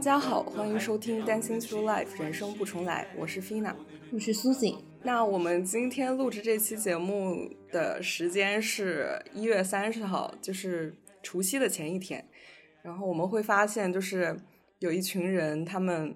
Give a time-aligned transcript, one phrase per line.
[0.00, 3.06] 大家好，欢迎收听《Dancing Through Life》，人生不重来。
[3.18, 3.74] 我是 Fina，
[4.10, 4.78] 我是 Susie。
[5.02, 12.26] 那我们今天录制这期节目的时间是一月三十号，就是除夕的前一天。
[12.80, 14.40] 然后我们会发现，就是
[14.78, 16.14] 有一群人，他们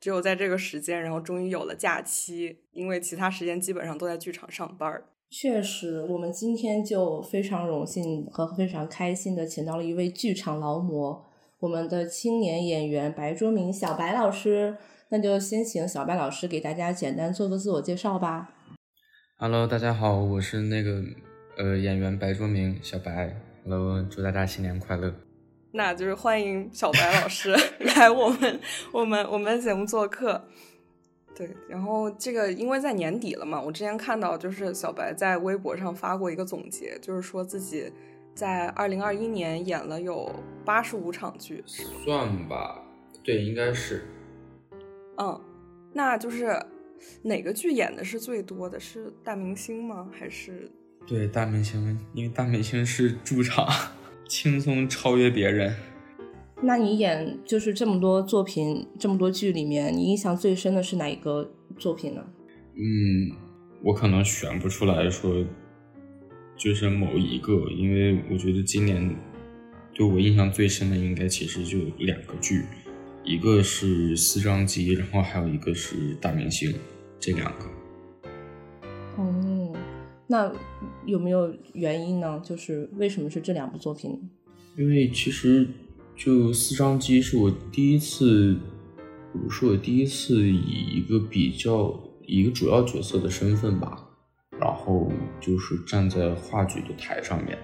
[0.00, 5.04] 只有在这个时间，然后终于有了假期，因为其他时间基本上都在剧场上班。
[5.30, 11.29] 确实，我们今天就非常荣幸和非常开心的请到了一位剧场劳模。
[11.60, 14.78] 我们的青年演员白卓明小白老师，
[15.10, 18.50] 那就先请小白老师给大家简单做个自我介绍吧。
[19.36, 21.02] Hello，大家好，我是那个
[21.58, 23.36] 呃演员白卓明小白。
[23.62, 25.14] Hello，祝大家新年快乐。
[25.72, 27.54] 那就是欢迎小白老师
[27.94, 28.58] 来我们
[28.90, 30.42] 我们我们节目做客。
[31.36, 37.92] 对，然后这个因为在年底了嘛，我之前看到就是小白在微博上发过一个总结，就是说自己。
[38.34, 40.32] 在二零二一年演了有
[40.64, 42.82] 八十五场剧，算吧，
[43.22, 44.06] 对，应该是。
[45.18, 45.38] 嗯，
[45.92, 46.58] 那就是
[47.22, 50.08] 哪个剧演的是最多的是大明星吗？
[50.12, 50.70] 还是？
[51.06, 53.66] 对，大明星，因为大明星是驻场，
[54.28, 55.74] 轻松超越别人。
[56.62, 62.22] 那你演就是这么多作品，这么多剧里面，你印象最深的是哪一个作品呢？
[62.74, 63.36] 嗯，
[63.82, 65.44] 我可能选不出来说。
[66.60, 69.16] 就是某一个，因为我觉得今年
[69.94, 72.66] 对我印象最深的应该其实就两个剧，
[73.24, 76.74] 一个是四张机，然后还有一个是大明星，
[77.18, 77.64] 这两个。
[79.16, 79.74] 哦，
[80.26, 80.52] 那
[81.06, 82.38] 有没有原因呢？
[82.44, 84.20] 就是为什么是这两部作品？
[84.76, 85.66] 因为其实
[86.14, 88.54] 就四张机是我第一次，
[89.48, 94.09] 是我第一次以一个比较一个主要角色的身份吧。
[94.60, 95.10] 然后
[95.40, 97.56] 就是站在话剧的台上面，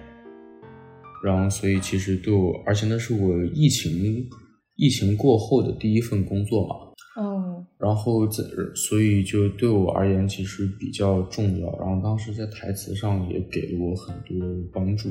[1.23, 4.27] 然后所以其实对我，而且那是我疫情
[4.75, 6.75] 疫情过后的第一份工作嘛，
[7.21, 8.43] 嗯，然后在
[8.73, 11.77] 所以就对我而言其实比较重要。
[11.77, 14.35] 然后当时在台词上也给了我很多
[14.73, 15.09] 帮助，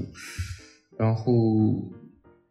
[0.99, 1.33] 然后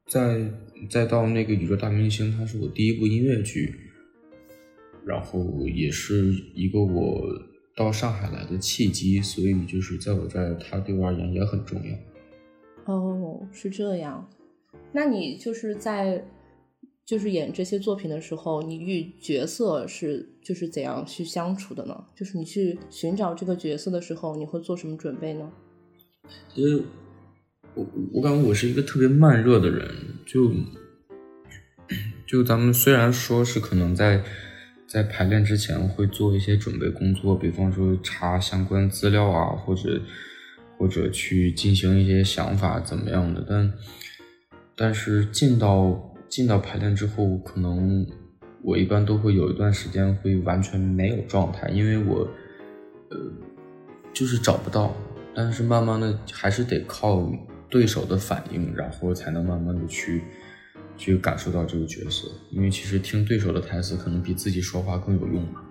[0.08, 0.50] 再
[0.90, 3.76] 再到那个宇宙大明星，它是我第一部音乐剧，
[5.06, 7.22] 然后也是一个我。
[7.76, 12.94] 到上海来的契机，所以就是在我这儿，他对我而言也很重要。
[12.94, 14.30] 哦，是这样。
[14.94, 16.26] 那你就是在
[17.06, 22.06] 就是演这些作品的时候，你与角色是就是怎样去相处的呢？
[22.16, 25.52] 就是你去寻找这个角色的时候，你会做什么准备呢？
[26.54, 26.82] 其实
[27.74, 29.86] 我我感觉我是一个特别慢热的人，
[30.26, 30.50] 就
[32.26, 34.24] 就咱们虽然说是可能在。
[34.96, 40.02] 在排练之前会做一些准备工作，比方说查相关资料啊，或者
[40.78, 43.46] 或者去进行一些想法怎么样的。
[43.46, 43.74] 但
[44.74, 48.08] 但是进到进到排练之后，可能
[48.62, 52.26] 我一般都会有一段时间会完全没有状态，因为我
[53.10, 53.18] 呃
[54.14, 54.96] 就是找不到。
[55.36, 57.30] 但是慢慢的还是得靠
[57.70, 60.24] 对手的反应，然后才能慢慢的去。
[60.98, 65.64] 去感受到这个角色，因为其实听对手的台词可能比自己说话更有用嘛。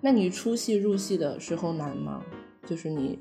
[0.00, 2.24] 那你出戏入戏的时候难吗？
[2.64, 3.18] 就是你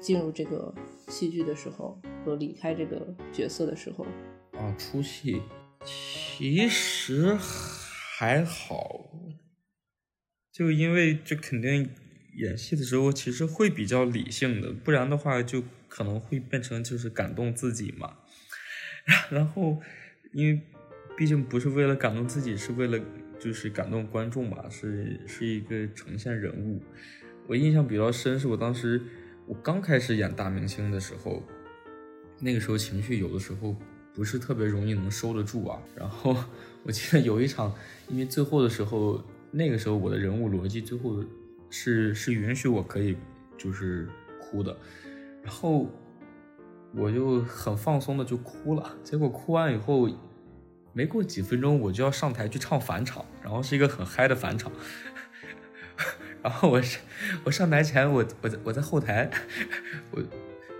[0.00, 0.74] 进入这个
[1.08, 4.06] 戏剧的时候和离开这个角色的时候。
[4.52, 5.42] 啊，出戏
[5.84, 9.10] 其实还好，
[10.50, 11.90] 就因为这肯定
[12.38, 18.16] 演戏的时候其实会比较理性的，不然的话就可能会变成就是感动自己嘛。
[19.30, 19.80] 然后，
[20.32, 20.60] 因为
[21.16, 22.98] 毕竟不是为了感动自己，是为了
[23.38, 26.82] 就是感动观众吧，是是一个呈现人物。
[27.46, 29.00] 我印象比较深，是我当时
[29.46, 31.42] 我刚开始演大明星的时候，
[32.40, 33.76] 那个时候情绪有的时候
[34.12, 35.80] 不是特别容易能收得住啊。
[35.94, 36.36] 然后
[36.82, 37.72] 我记得有一场，
[38.08, 41.24] 因为最后的时候，那个时候我的人物逻辑最后
[41.70, 43.16] 是是允许我可以
[43.56, 44.08] 就是
[44.40, 44.76] 哭的，
[45.42, 45.88] 然后。
[46.96, 50.08] 我就很放松的就哭了，结果哭完以后，
[50.94, 54.72] 没过几分钟我就要上台去唱返场，然后是一个很嗨的返场，
[56.42, 56.98] 然后我是
[57.44, 59.30] 我上台前我我在我在后台，
[60.10, 60.22] 我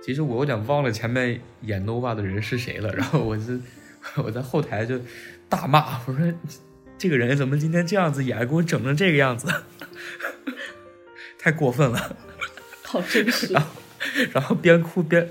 [0.02, 3.58] 其实我有点忘了前面演 nova 的人是谁了，然后我就
[4.24, 4.98] 我在后台就
[5.50, 6.32] 大骂我说
[6.96, 9.52] 这个人怎么今天这样子演，给我整成这个样子，
[11.38, 12.16] 太过分了，
[12.84, 13.69] 好真实，然后
[14.32, 15.28] 然后边哭边。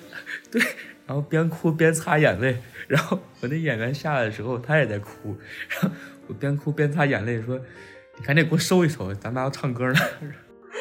[0.55, 0.61] 对，
[1.05, 2.57] 然后边哭边擦眼泪，
[2.87, 5.35] 然后我那演员下来的时候，他也在哭，
[5.67, 5.89] 然后
[6.27, 7.59] 我边哭边擦眼泪说
[8.17, 9.99] ：“你赶紧给我收一收，咱们要唱歌呢。”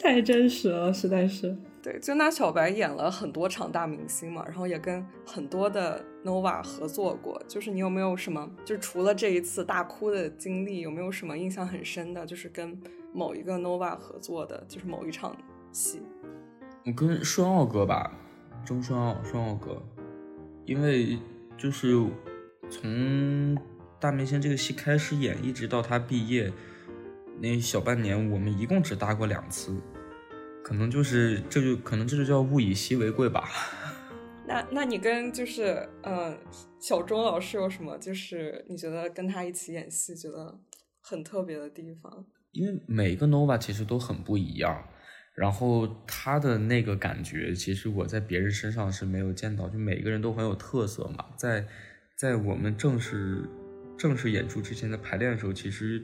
[0.00, 1.56] 太真实了，实在是。
[1.82, 7.42] 对，就那小白演了很多场大明星嘛，然后也跟很多的 Nova 合作过。
[7.48, 12.24] 就是你有没有什么，就除了这一次大哭的经历，有没有什么印象很深的？
[12.24, 12.80] 就是跟
[13.12, 15.36] 某一个 Nova 合作的，就是某一场
[15.72, 16.00] 戏。
[16.86, 18.12] 我跟顺奥哥吧，
[18.64, 19.82] 钟双奥，双奥哥，
[20.64, 21.18] 因为
[21.56, 21.94] 就是
[22.70, 23.56] 从
[24.00, 26.52] 大明星这个戏开始演，一直到他毕业
[27.40, 29.76] 那小半年，我们一共只搭过两次。
[30.62, 33.48] 可能就是这就可能这就叫物以稀为贵吧。
[34.48, 36.34] 那那你跟就是呃
[36.80, 40.58] 小钟老师有什么就是你觉得跟他一起演戏觉得
[41.02, 42.24] 很特别的地方？
[42.52, 44.82] 因为每一个 Nova 其实都很不一样，
[45.34, 51.26] 然后他的那个感觉其实我在别人身上是没有见到，就每个人都很有特色嘛。
[51.36, 51.66] 在
[52.16, 53.42] 在我们正式
[53.98, 56.02] 正式演出之前的排练的时候，其实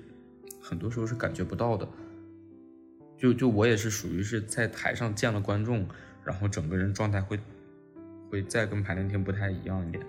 [0.61, 1.89] 很多时候是感觉不到的。
[3.17, 5.87] 就就我也是属于是在台上见了观众，
[6.25, 7.39] 然后整个人状态会
[8.31, 10.03] 会再跟排练天不太一样一点，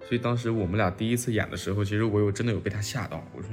[0.00, 3.50] 所以当时我们俩第一次演的时候，其实我有真的有被他吓到，我说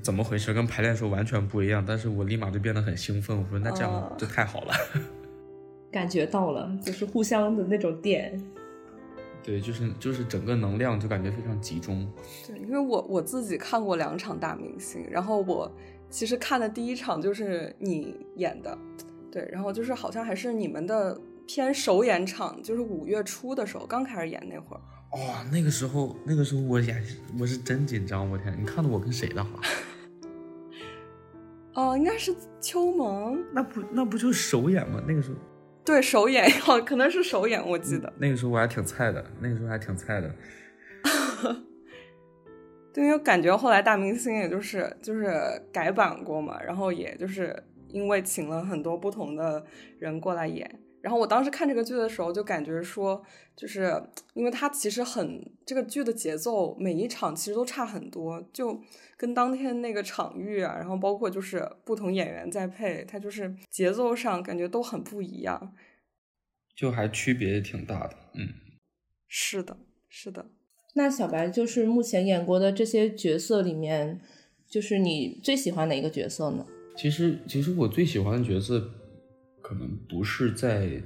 [0.00, 4.72] 怎么回事，跟排练时候完全不一样，但是我立马就变得很兴奋，我说那这样就太好了，
[5.90, 8.42] 感觉到了，就是互相的那种电，
[9.42, 12.10] 对，就是就是整个能量就感觉非常集中，
[12.46, 15.70] 对，因为我我自己看过两场大明星，然后我。
[16.10, 18.76] 其实看的第一场就是你演的，
[19.30, 24.80] 对，然后就是好像还是你们的偏首演场，就是五月初的时候刚开始演那会儿。
[25.12, 27.02] 哇，那个时候那个时候我演
[27.38, 29.46] 我是真紧张，我天，你看到我跟谁的？
[31.74, 33.42] 哦，应该是秋萌。
[33.52, 35.02] 那不那不就是首演吗？
[35.06, 35.36] 那个时候。
[35.84, 38.10] 对，首演 哦，可能是首演，我记得。
[38.18, 40.34] 那个时候我还挺菜的，那个时候还挺菜的。
[42.94, 45.30] 对，因为感觉后来大明星也就是就是
[45.72, 49.64] 改版过嘛，然后也就是因为请了很多不同的
[49.98, 53.22] 人过来演，然后我当时看这个剧的时候就感觉说，
[53.56, 54.02] 就是
[54.34, 58.80] 因为它其实很这个剧的节奏每一场其实都差很多，就
[59.16, 65.74] 跟当天那个场域啊，然后包括就是不同演员在配，它就是节奏上感觉都很不一样，
[66.76, 68.48] 就还区别也挺大的，嗯，
[69.26, 69.76] 是的，
[70.08, 70.46] 是的。
[70.94, 74.20] 那小白就是目前演过的这些角色里面，
[74.68, 76.66] 就是你最喜欢哪一个角色呢？
[76.94, 78.90] 其实，其实我最喜欢的角色，
[79.72, 81.02] 可能不是在，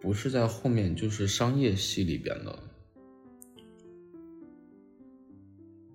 [0.00, 2.58] 不是在后面，就是商业戏里边的，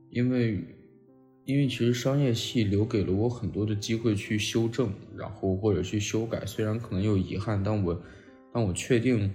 [0.09, 0.63] 因为，
[1.43, 8.01] 因为其实商业戏留给了我很多的机会去修正，然后或者去修改，虽然可能有遗憾，但我，
[8.53, 9.29] 但我确定。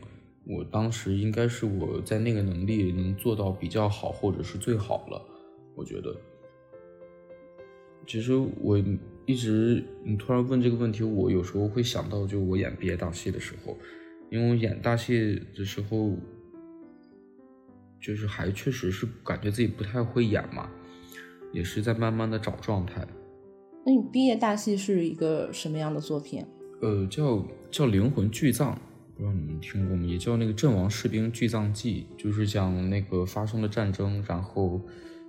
[0.46, 5.22] 我当时应该是我在那个能力能做到比较好，或者是最好了。
[5.74, 6.16] 我觉得，
[8.06, 8.82] 其实我
[9.28, 13.76] 一直你突然问这个问题，我有时候会想到，就我演毕业大戏的时候，
[14.30, 16.16] 因为我演大戏的时候，
[18.00, 20.70] 就是还确实是感觉自己不太会演嘛，
[21.52, 23.06] 也是在慢慢的找状态。
[23.84, 26.42] 那你毕业大戏是一个什么样的作品？
[26.80, 28.80] 呃，叫叫灵魂巨葬。
[29.14, 30.06] 不知道你们听过吗？
[30.06, 34.80] 也叫那个《阵亡士兵巨葬记》，就是讲那个发生了战争，然后，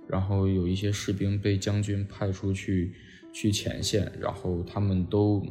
[0.08, 2.94] 然后有一些士兵被将军派出去
[3.32, 5.44] 去前线，然后他们都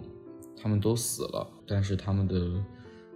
[0.55, 2.35] 他们都死了，但是他们的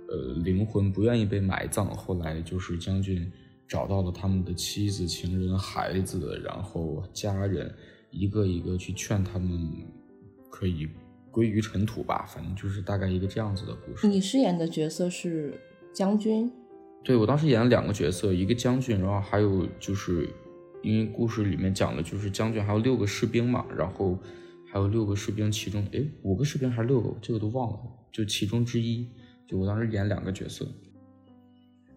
[0.09, 1.89] 呃灵魂不愿意被埋葬。
[1.95, 3.31] 后来就是将军
[3.67, 7.73] 找到了他们的妻子、情人、孩子，然后家人，
[8.11, 9.71] 一个一个去劝他们
[10.49, 10.89] 可以。
[11.33, 14.07] 归于尘土吧，反正就是大概一个这样子的故事。
[14.07, 15.59] 你饰演的角色是
[15.91, 16.51] 将军，
[17.03, 20.29] 对我当时演了两个角色，一个将军，然后还有就是
[20.83, 24.15] 因为故事里面讲的就是将军还有六个士兵嘛，然后
[24.73, 27.79] 还有六个士兵，其中哎五个士兵还是六个，这个都忘了，
[28.11, 29.07] 就其中之一，
[29.47, 30.67] 就我当时演两个角色。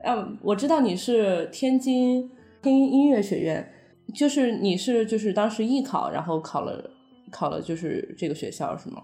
[0.00, 2.30] 嗯，我知道你是天津
[2.61, 3.73] 天津音乐学院，
[4.14, 6.90] 就是你是就是当时艺考，然后考了
[7.33, 9.02] 考了就是这个学校是吗？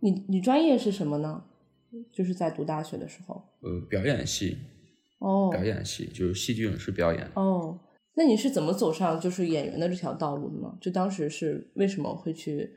[0.00, 1.44] 你你专业是什么呢？
[2.12, 4.58] 就是在读大学的时候，呃，表演系，
[5.20, 7.30] 哦，表演系就是戏剧影视表演。
[7.34, 7.78] 哦，
[8.16, 10.76] 那你是怎么走上就是演员的这条道路的呢？
[10.80, 12.68] 就当时是为什么会去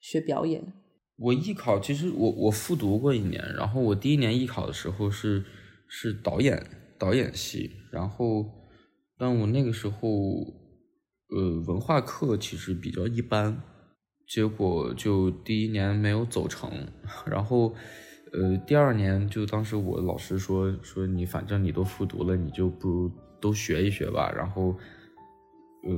[0.00, 0.72] 学表演？
[1.16, 5.44] 我艺考其实我我复读过一年，然后我第一年艺考的时候是
[5.86, 6.66] 是导演
[6.98, 8.46] 导演系，然后
[9.18, 10.08] 但我那个时候
[11.28, 13.62] 呃文化课其实比较一般。
[14.32, 16.70] 结果就第一年没有走成，
[17.26, 17.74] 然后，
[18.32, 24.30] 呃，第二年就当时我老师说说你反正你都复读了，你就不如都学一学吧。
[24.30, 24.76] 然后，
[25.82, 25.92] 呃，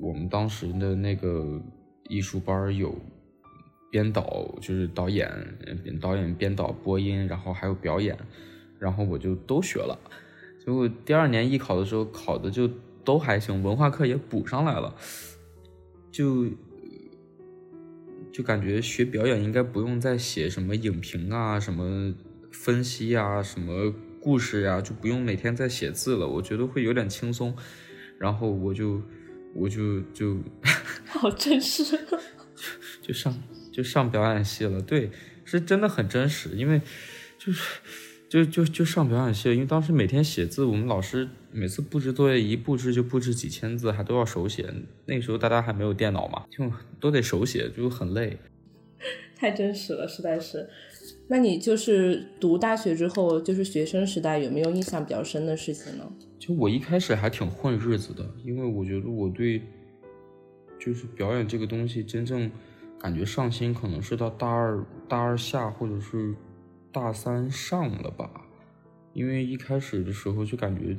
[0.00, 1.62] 我们当时的那个
[2.08, 2.98] 艺术班有
[3.90, 5.30] 编导，就是导演、
[6.00, 8.16] 导演、编导、播音，然后还有表演，
[8.78, 9.98] 然后我就都学了。
[10.64, 12.68] 结果第二年艺考的时候考的就
[13.04, 14.94] 都还行，文化课也补上来了，
[16.10, 16.46] 就
[18.32, 22.12] 就感觉学表演应该不用再写什么影评啊、什么
[22.50, 27.56] 分析啊、什么故事呀、就不用每天再写字了，我觉得会有点轻松。
[28.18, 29.00] 然后我就
[29.54, 30.38] 我就就
[31.06, 31.84] 好真实。
[33.00, 33.32] 就上
[33.76, 35.10] 就上表演系了，对，
[35.44, 36.80] 是真的很真实，因为
[37.36, 37.78] 就是
[38.26, 44.72] 就就就上表演系了，因为当时每天写字，我们老师每次布置作业一布置就布置几千字，还都要手写。
[45.04, 48.38] 那个时候大家还没有电脑嘛，就都得手写，就很累。
[49.36, 50.70] 太真实了，实在是。
[51.28, 56.10] 那你就是读大学之后，就是学生时代有没有印象比较深的事情呢？
[56.38, 59.60] 就我一开始还挺混日子的，因为我觉得我对
[60.80, 62.50] 就是表演这个东西真正
[63.06, 66.34] 感觉上心，可能是到大二大二下或者是
[66.90, 68.28] 大三上了吧。
[69.12, 70.98] 因为一开始的时候就感觉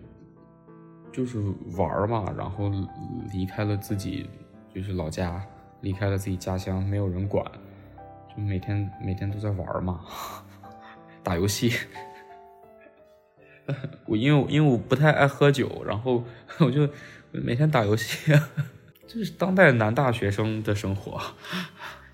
[1.12, 1.38] 就是
[1.76, 2.72] 玩嘛，然后
[3.34, 4.30] 离开了自己
[4.74, 5.46] 就是老家，
[5.82, 7.46] 离开了自己家乡，没有人管，
[8.34, 10.00] 就每天每天都在玩嘛，
[11.22, 11.74] 打游戏。
[14.08, 16.24] 我因为因为我不太爱喝酒，然后
[16.60, 16.88] 我就
[17.34, 18.32] 每天打游戏，
[19.08, 21.20] 这是当代男大学生的生活。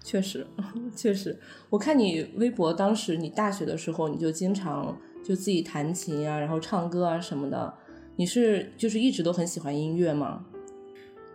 [0.03, 0.45] 确实，
[0.95, 7.73] 确实，我看你微博，当时你大学的时候，你就经常就自己弹琴啊，然后唱歌啊什么的。
[8.15, 10.45] 你是就是一直都很喜欢音乐吗？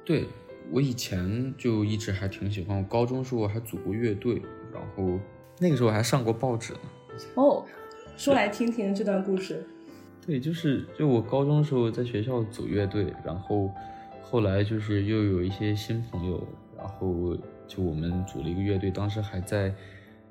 [0.04, 0.26] 对
[0.70, 4.40] 我以前就一直还挺喜欢，我高中时候还组过乐队，
[4.72, 5.18] 然后
[5.58, 6.80] 那个时候还上过报纸呢。
[7.34, 7.64] 哦，
[8.16, 9.66] 说来听听这段故事。
[10.24, 13.70] 对，就是就我高中时候在学校组乐队，然后
[14.30, 17.34] 后来就是又有一些新朋友，然后
[17.66, 19.74] 就我们组了一个乐队，当时还在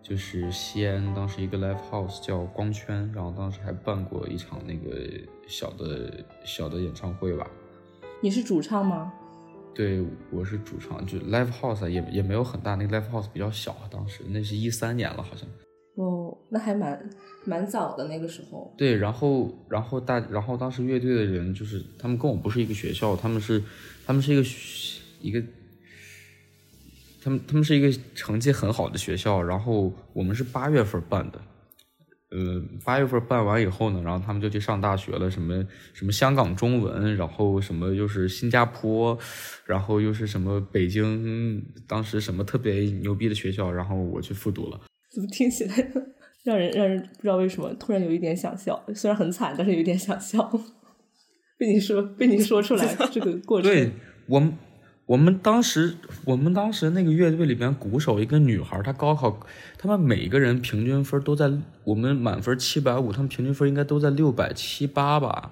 [0.04, 5.02] 就是西安，当时一个 live house 叫光圈，然后当时还办过一场那个
[5.48, 7.50] 小的小的演唱会吧。
[8.22, 9.12] 你是主唱吗？
[9.74, 15.50] 对，我是主唱，就 live house 也也没有很大，那个 live house 比较小，当时那是一三年了，好像。
[16.58, 17.10] 还蛮
[17.46, 18.74] 蛮早的那个时候。
[18.78, 23.62] 对，然后然后大然后当时乐队的人就是他们跟我不是一个学校，他们是
[24.06, 24.50] 他们是一个
[25.22, 25.42] 一个
[27.24, 31.42] 他们他们是一个成绩很好的学校，然后我们是八月份办的，
[32.30, 39.18] 呃，八月份办完以后呢，然后他们就去上大学了，什么什么香港中文，然后什么又是新加坡，
[39.66, 44.82] 然后又是什么北京，当时什么特别牛逼的学校，然后我去复读了。
[45.10, 45.76] 怎么听起来
[46.48, 48.82] 让人让人不知道为什么突然有一点想笑？
[48.96, 50.50] 虽然很惨，但是有一点想笑。
[51.60, 53.92] 被你说被你说出来 这个过程，对
[54.28, 54.54] 我们
[55.08, 59.40] 我们当时我们当时那个乐队里边鼓手一个女孩，她高考
[59.78, 61.52] 他们每个人平均分都在
[61.84, 65.52] 我们满分七百五，他们平均分应该都在六百七八吧。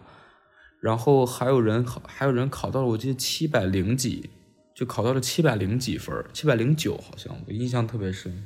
[0.79, 4.29] 然后还有人还有人考到了我记得七百零几，
[4.75, 8.45] 就考到了七百零几分，七百零九好像，我印象特别深。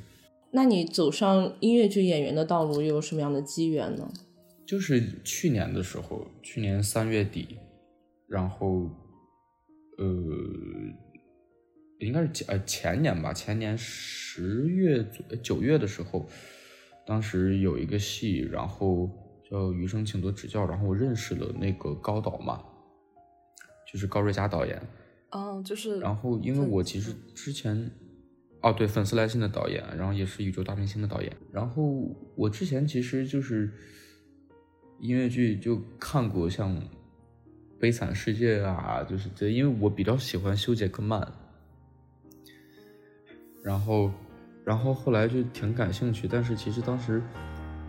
[0.52, 4.10] 那你走上音乐剧演员的道路又有什么样的机缘呢？
[4.66, 7.56] 就是去年的时候，去年三月底，
[8.26, 8.90] 然后，
[9.98, 10.06] 呃，
[12.00, 16.28] 应该是前呃前年吧，前年十月左九月的时候，
[17.06, 19.08] 当时有一个戏，然后
[19.48, 22.60] 叫《余生，请多指教》，然后我认识了那个高导嘛，
[23.92, 24.82] 就是高瑞佳导演。
[25.30, 26.00] 嗯，就是。
[26.00, 27.88] 然后，因为我其实之前。
[28.62, 31.34] 哦，对，粉丝来信的导演，然后也是宇宙大明星的导演。
[31.50, 31.82] 然后
[32.34, 33.72] 我之前其实就是
[34.98, 36.76] 音乐剧就看过像
[37.78, 41.26] 《悲惨世界》啊，就是这，因为我比较喜欢休·杰克曼。
[43.62, 44.12] 然后，
[44.62, 47.22] 然后后来就挺感兴趣，但是其实当时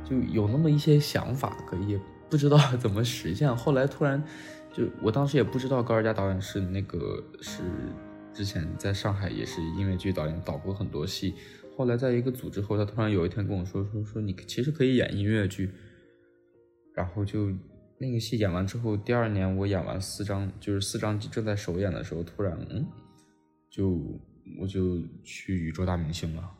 [0.05, 1.99] 就有那么一些想法，可也
[2.29, 3.53] 不知道 怎么实现。
[3.53, 4.23] 后来突然
[4.73, 7.61] 就，我当时也不知道高尔佳导演是那个是。
[8.33, 11.33] 之前在上海也是音乐剧导演，导过很多戏。
[11.77, 15.71] 后来在一个组织后，他突然有一天跟我说：“说说你其实可以演音乐剧。”
[16.93, 17.49] 然后就
[17.97, 22.85] 那个戏演完之后，第二年我演完四张，就是四张正在首演的时候，突然嗯，
[23.69, 23.97] 就
[24.59, 26.51] 我就去宇宙大明星了。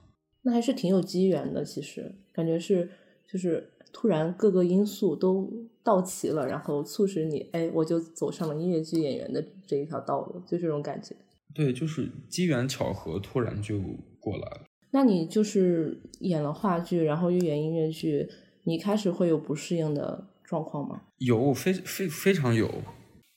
[0.43, 2.89] 那还是挺有机缘的，其实感觉是
[3.27, 5.51] 就是突然各个因素都
[5.83, 11.15] 到齐了，然后促使你哎，我就走上了音乐剧演员的这一条道路，就这种感觉。
[11.53, 13.79] 对，就是机缘巧合，突然就
[14.19, 14.61] 过来了。
[14.91, 18.27] 那你就是演了话剧，然后又演音乐剧，
[18.65, 21.01] 你开始会有不适应的状况吗？
[21.19, 22.69] 有，非非非常有。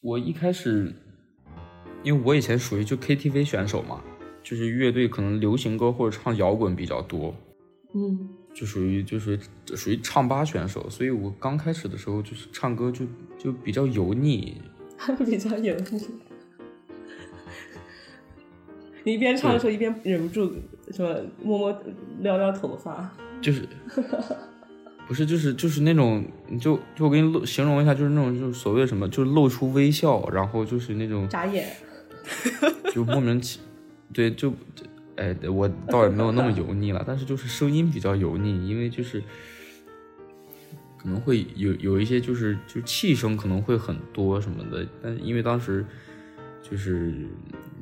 [0.01, 0.93] 我一开始，
[2.03, 4.03] 因为我以前属于就 KTV 选手嘛，
[4.43, 7.35] 就是乐队可能流行歌或者唱摇滚比较多，
[7.95, 9.39] 嗯，就属于就是
[9.75, 13.07] 属于唱吧选手，所以我刚开始的时候就是唱歌就
[13.39, 14.61] 就比较油腻，
[15.25, 15.99] 比较油腻。
[19.05, 20.53] 你一边唱的时候一边忍不住
[20.91, 21.83] 什么摸摸
[22.21, 23.69] 撩撩头发， 就是
[25.07, 26.25] 不是就是就是那种，
[26.59, 31.67] 就就我给你露形容一下，就是那种就是所谓的什么，就是露出微笑，然后就是那种眨眼，
[32.93, 33.61] 就莫名其
[34.13, 34.53] 对就
[35.17, 39.23] 哎，我倒也没有那么油腻了，但是就是声音比较油腻，因为就是
[40.97, 45.85] 可能会有有一些就是就气声可能会很多什么的，但是因为当时
[46.63, 47.13] 就是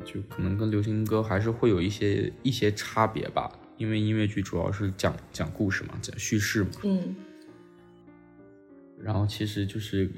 [0.05, 7.15] 就可能跟流行歌还是会有一些一些差别吧，因为音乐剧主要是讲讲故事嘛，讲叙事嘛，嗯，
[8.99, 10.11] 然后其实就是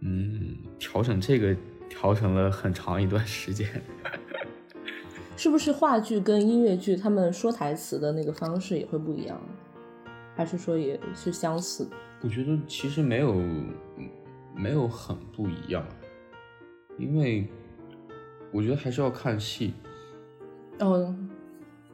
[0.00, 1.56] 嗯调整这个
[1.88, 3.68] 调整了很长一段时间。
[5.36, 9.40] 是不是话剧跟音乐剧他们说台词的那个方式也会不一样，
[10.36, 11.88] 还是说也是相似？
[12.22, 13.34] 我觉得其实没有
[14.54, 15.84] 没有很不一样，
[16.96, 17.48] 因为
[18.54, 19.74] 我觉得还是要看戏。
[20.78, 21.12] 哦，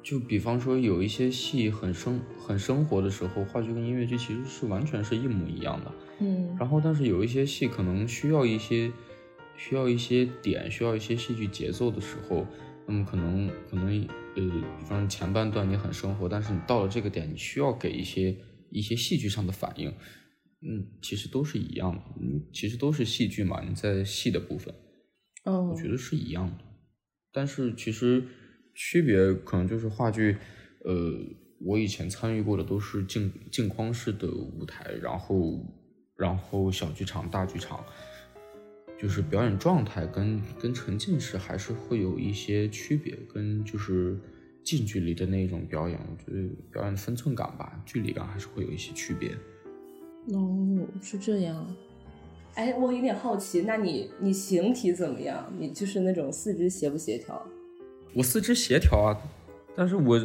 [0.02, 5.92] 就比方说有一些戏很生很生活的时候，话剧跟音乐剧其实是完全是一模一样的。
[6.20, 8.92] 嗯，然后但是有一些戏可能需要一些
[9.56, 12.46] 需要一些点，需要一些戏剧节奏的时候。
[12.86, 13.86] 那么可能可能
[14.34, 14.42] 呃，
[14.78, 18.36] 比方前半段你很生活，但是你到了这个点，你需要给一些
[18.68, 19.88] 一些戏剧上的反应，
[20.60, 24.74] 嗯，其实都是一样的，嗯，其实都是戏剧嘛，你在戏的部分，
[25.44, 26.64] 哦，我觉得是一样的，
[27.32, 28.24] 但是其实
[28.74, 30.36] 区别可能就是话剧，
[30.84, 31.12] 呃，
[31.60, 35.64] 我以前参与过的都是镜镜框式的舞台，然后
[36.16, 37.84] 然后小剧场、大剧场。
[38.98, 44.14] 就是表演状态跟跟沉浸式还是会有一些区别，跟就是
[44.62, 49.30] 近距离的那种表演，我觉得表演分寸感吧，距离感还是会有一些区别。
[50.34, 51.74] 哦，是这样。
[52.54, 55.50] 哎，我有点好奇，那你你形体怎么样？
[55.58, 57.40] 你就是那种四肢协不协调？
[58.14, 59.16] 我四肢协调啊，
[59.74, 60.18] 但是我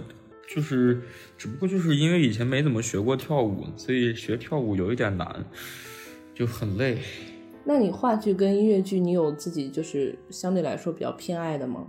[0.48, 1.02] 就是
[1.38, 5.46] 只不过就是因为以前没怎么学过跳舞，所以学跳舞有一点难，
[6.34, 6.98] 就很累。
[7.64, 11.88] 那你话剧跟音乐剧，你有自己就是相对来说比较偏爱的吗？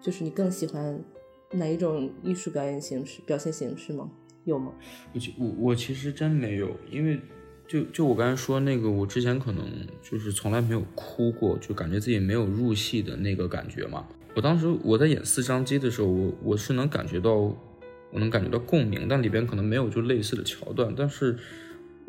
[0.00, 1.02] 就是你更喜欢
[1.50, 4.10] 哪一种艺术表演形式、表现形式吗？
[4.44, 4.72] 有吗？
[5.12, 7.20] 我我我其实真没有，因为
[7.66, 9.64] 就就我刚才说那个，我之前可能
[10.02, 14.06] 就是从来没有哭过，就感觉自己没有入戏的那个感觉嘛。
[14.34, 21.36] 我当时我在演四张机的时候，我我是能感觉到，我能感觉到共鸣，但里边可能没有就类似的桥段，但是。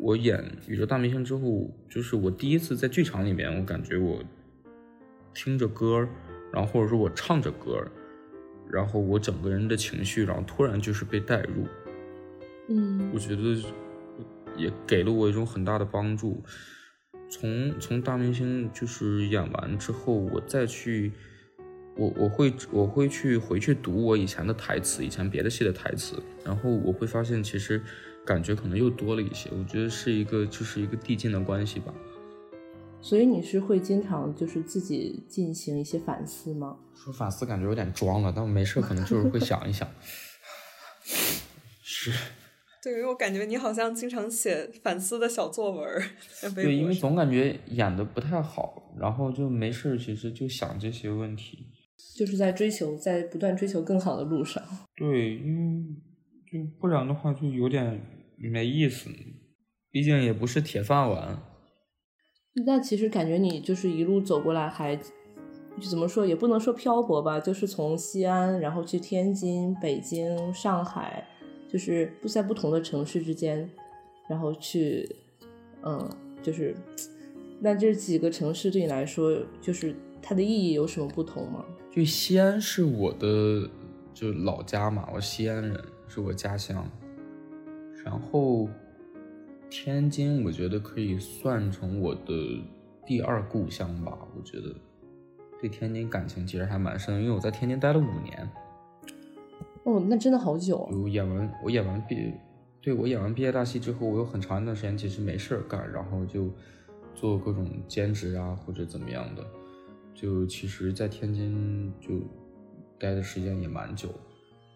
[0.00, 4.22] 我演《宇宙大明星》之后，就是我第一次在剧场里面，我感觉我
[5.34, 6.06] 听着歌，
[6.52, 7.84] 然后或者说我唱着歌，
[8.70, 11.66] 然后我整个人的情绪，然后突然就是被带入。
[12.68, 13.60] 嗯，我觉得
[14.58, 16.42] 也给了我一种很大的帮助。
[17.30, 21.12] 从从大明星就是演完之后，我再去，
[21.96, 27.80] 我我会我会去回去读我以前的台词，以前别的戏的台词，然后我会发现其实。
[28.26, 31.94] 感觉可能又多了一些，我觉得是一个就是一个递进的关系吧。
[33.00, 36.76] 所以你是会经常就是自己进行一些反思吗？
[36.94, 39.88] 说反思感觉有点装了，但我没事可能就是会想一想。
[41.80, 42.12] 是。
[42.88, 46.02] 对，因为我感觉你好像经常写反思的小作文。
[46.54, 51.66] 对，因为总感觉演的不太好，然后就没事其实就想这些问题。
[52.16, 54.62] 就是在追求，在不断追求更好的路上。
[54.96, 55.84] 对，因为
[56.50, 58.00] 就不然的话就有点。
[58.40, 59.10] 没意思，
[59.90, 61.42] 毕竟也不是铁饭碗。
[62.64, 64.96] 那其实感觉你就是一路走过来，还
[65.90, 71.26] 怎么说也不能说漂泊吧，就是从西安，然后去天津、北京、上海，
[71.68, 73.70] 就是不在不同的城市之间，
[74.28, 75.08] 然后去，
[75.82, 76.10] 嗯，
[76.42, 76.74] 就是
[77.60, 81.64] 那这几个城市对你来说，就是它的意义有什么不同吗？
[81.90, 83.68] 就西安是我的
[84.14, 86.88] 就老家嘛，我西安人，是我家乡。
[88.04, 88.68] 然后，
[89.68, 92.62] 天津我觉得可以算成我的
[93.04, 94.16] 第二故乡吧。
[94.34, 94.74] 我觉得
[95.60, 98.48] 对天津感情其实还蛮深，因为我在天津待了五年。
[99.88, 100.86] 哦，那真的好久。
[100.92, 102.34] 我演完我演完毕，
[102.82, 106.50] 对我演完毕业大戏之后，我有很长一段时间其实没事儿干，然后就
[107.14, 109.42] 做各种兼职啊或者怎么样的。
[110.14, 112.10] 就其实，在天津就
[112.98, 114.10] 待的时间也蛮久。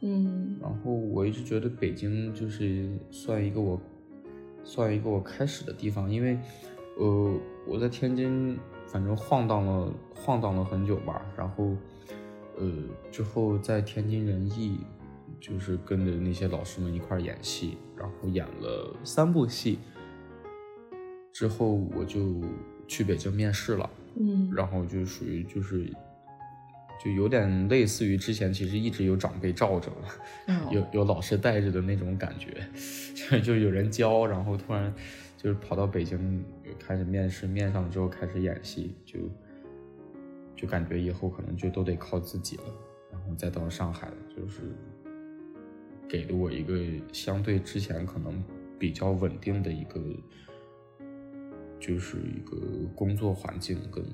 [0.00, 3.78] 嗯，然后我一直觉得北京就是算一个我，
[4.64, 6.38] 算一个我开始的地方，因为，
[6.98, 7.34] 呃，
[7.68, 11.76] 我在天津反正晃荡了晃荡了很久吧，然后
[12.56, 12.72] 呃，
[13.10, 14.78] 之后在天津人艺，
[15.42, 19.80] 就是跟着那些老师们一块演戏，然后演了三部戏。
[21.32, 22.40] 之后我就
[22.86, 25.90] 去北京面试了，嗯然后就属于就是，
[27.02, 30.04] 就有点类似于之前其实一直有长辈罩着我，
[30.46, 32.54] 嗯有有老师带着的那种感觉，
[33.16, 34.94] 就就有人教，然后突然
[35.36, 36.44] 就是跑到北京
[36.78, 39.18] 开始面试，面上之后开始演戏，就
[40.54, 42.64] 就感觉以后可能就都得靠自己了，
[43.10, 44.60] 然后再到上海，就是
[46.08, 46.78] 给了我一个
[47.12, 48.42] 相对之前可能
[48.78, 50.00] 比较稳定的一个，
[51.80, 52.56] 就是一个
[52.94, 54.04] 工作环境跟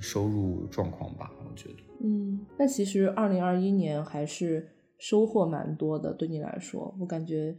[0.00, 1.76] 收入状况吧，我觉得。
[2.04, 7.56] 嗯，那其实二零二一年还是收获蛮多的，对你来说，我感觉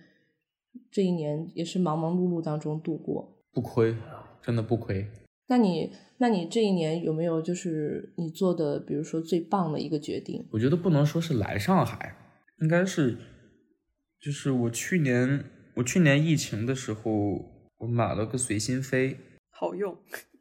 [0.92, 3.36] 这一年也是忙忙碌碌当中度过。
[3.52, 3.96] 不亏，
[4.42, 5.08] 真的不亏。
[5.48, 10.46] 那你，那你这一年有没有就是你做的，比如说最棒的一个决定？
[10.52, 12.16] 我觉得不能说是来上海，
[12.62, 13.18] 应该是，
[14.20, 17.46] 就是我去年我去年疫情的时候，
[17.78, 19.18] 我买了个随心飞。
[19.52, 19.98] 好用。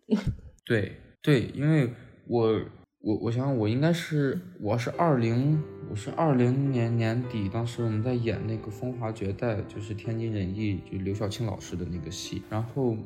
[0.65, 1.91] 对对，因为
[2.27, 2.61] 我
[3.01, 12.97] 我我想想，我应该是我是二零我是二零年年底，当时我们在演那个《风华绝代》，就是天津人艺就刘晓庆老师的那个戏，然后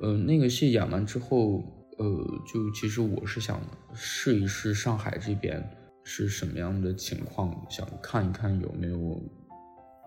[0.00, 1.62] 呃那个戏演完之后，
[1.98, 2.06] 呃
[2.46, 3.60] 就其实我是想
[3.94, 5.62] 试一试上海这边
[6.02, 9.22] 是什么样的情况，想看一看有没有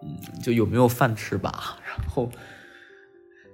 [0.03, 2.29] 嗯就有没有饭吃吧， 然后。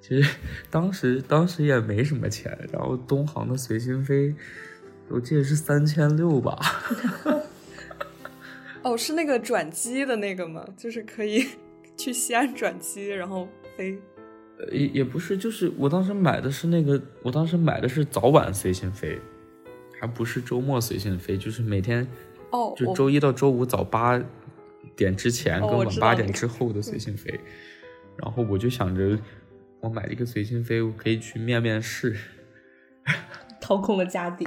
[0.05, 0.35] 其实
[0.69, 4.35] 当时当时也没什么钱，然后东航的随心飞，
[5.07, 6.59] 我记得是三千六吧。
[8.81, 10.61] 哦，是那个转机的那个吗？
[10.75, 11.47] 就是可以
[11.95, 13.97] 去西安转机，然后飞。
[14.59, 19.17] 呃也也不是，就是我当时买的是那个，我当时买的是早晚随心飞，
[20.01, 22.05] 还不是周末随心飞，就是每天
[22.51, 24.21] 哦，就周一到周五早八
[24.95, 27.39] 点之前哦跟晚八点之后的随心飞，
[28.17, 29.17] 然后我就想着，
[29.79, 32.17] 我买一个随心飞，我可以去面面试。
[33.59, 34.45] 掏空了家底。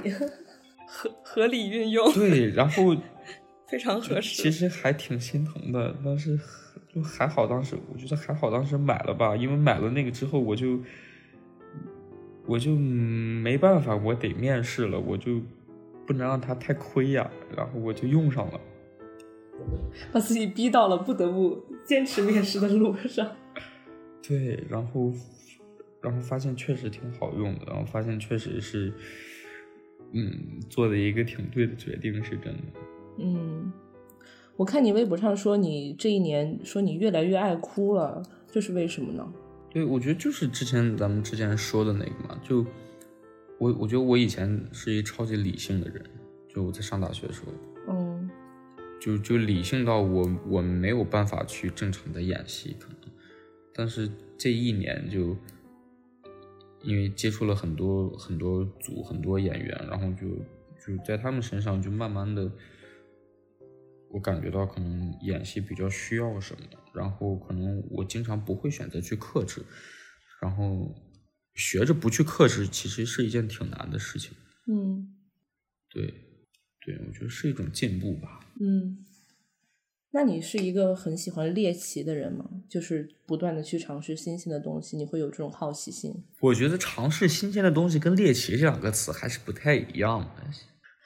[0.89, 2.95] 合合理运用，对，然后
[3.67, 4.41] 非常合适。
[4.41, 6.39] 其实还挺心疼的，但是
[6.87, 10.79] 就还好，当时我觉得还好，当时买了吧，因为买了那个之后，我就
[12.45, 15.41] 我就嗯没办法，我得面试了，我就
[16.05, 18.59] 不能让他太亏呀，然后我就用上了。
[20.11, 23.29] 把自己逼到了不得不坚持面试的路上。
[24.27, 25.11] 对，然后
[26.01, 28.93] 然后发现确实挺好用的，然后发现确实是
[30.11, 32.63] 嗯做的一个挺对的决定，是真的。
[33.19, 33.71] 嗯，
[34.55, 39.33] 我看你微博上说你这一年说你越来越爱哭了，这是为什么呢？
[39.69, 42.65] 对，我觉得就是之前咱们之前说的那个嘛，就
[43.59, 46.03] 我我觉得我以前是一超级理性的人，
[46.47, 47.76] 就我在上大学的时候，嗯
[49.07, 53.09] 就就理性到我我没有办法去正常的演戏，可能，
[53.73, 55.37] 但是这一年就
[56.83, 60.27] 因为接触了很多很多组很多演员，然后就
[60.85, 62.51] 就在他们身上就慢慢的，
[64.09, 69.63] 我感觉到可能演戏比较需要什么，然后可能我经常不会选择去克制，
[70.41, 70.93] 然后
[71.55, 74.33] 学着不去克制，其实是一件挺难的事情。
[74.67, 75.13] 嗯。
[75.89, 76.13] 对，
[76.87, 78.39] 对，我觉得是一种进步吧。
[78.61, 79.03] 嗯。
[80.11, 82.49] 那你是一个很喜欢猎奇的人吗？
[82.69, 86.23] 就是不断的去尝试新鲜的东西，你会有这种好奇心？
[86.39, 90.43] 我觉得尝试新鲜的东西跟猎奇这两个词还是不太一样的。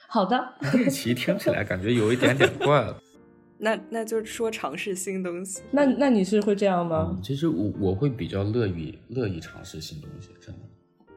[0.07, 3.01] 好的， 猎奇听起来感觉有一点点怪了。
[3.57, 5.61] 那那就是说尝试新东西。
[5.71, 7.21] 那那你是会这样吗嗯，？
[7.23, 10.61] 其实我我会比较乐于乐意尝试新东西，真的。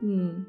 [0.00, 0.44] 嗯，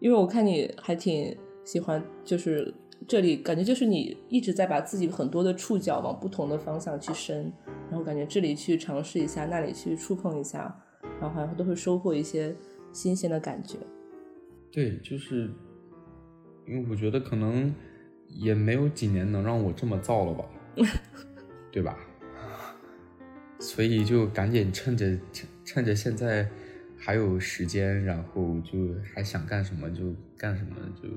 [0.00, 2.72] 因为我看你还挺喜欢，就是
[3.08, 7.52] 这里感觉就是你一直在把自己很多的触角往不同的方向去伸，
[7.90, 10.74] 然后感觉这里去尝试一下，那里去触碰一下，
[11.20, 12.54] 然后好像都会收获一些
[12.92, 13.76] 新鲜的感觉。
[14.70, 15.50] 对，就是
[16.66, 17.74] 因为我觉得可能
[18.28, 20.44] 也没有几年能让我这么造了吧，
[21.70, 21.98] 对吧？
[23.58, 26.48] 所以就赶紧趁着趁趁着现在
[26.96, 31.08] 还有时间，然后就还想干什么就干什么，就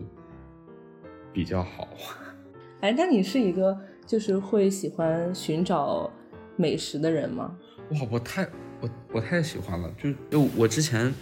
[1.35, 1.89] 比较好。
[2.79, 6.09] 哎，那你是一个就是会喜欢寻找
[6.55, 7.57] 美食的人吗？
[7.91, 8.47] 哇，我太
[8.79, 11.13] 我我太喜欢了，就就我之前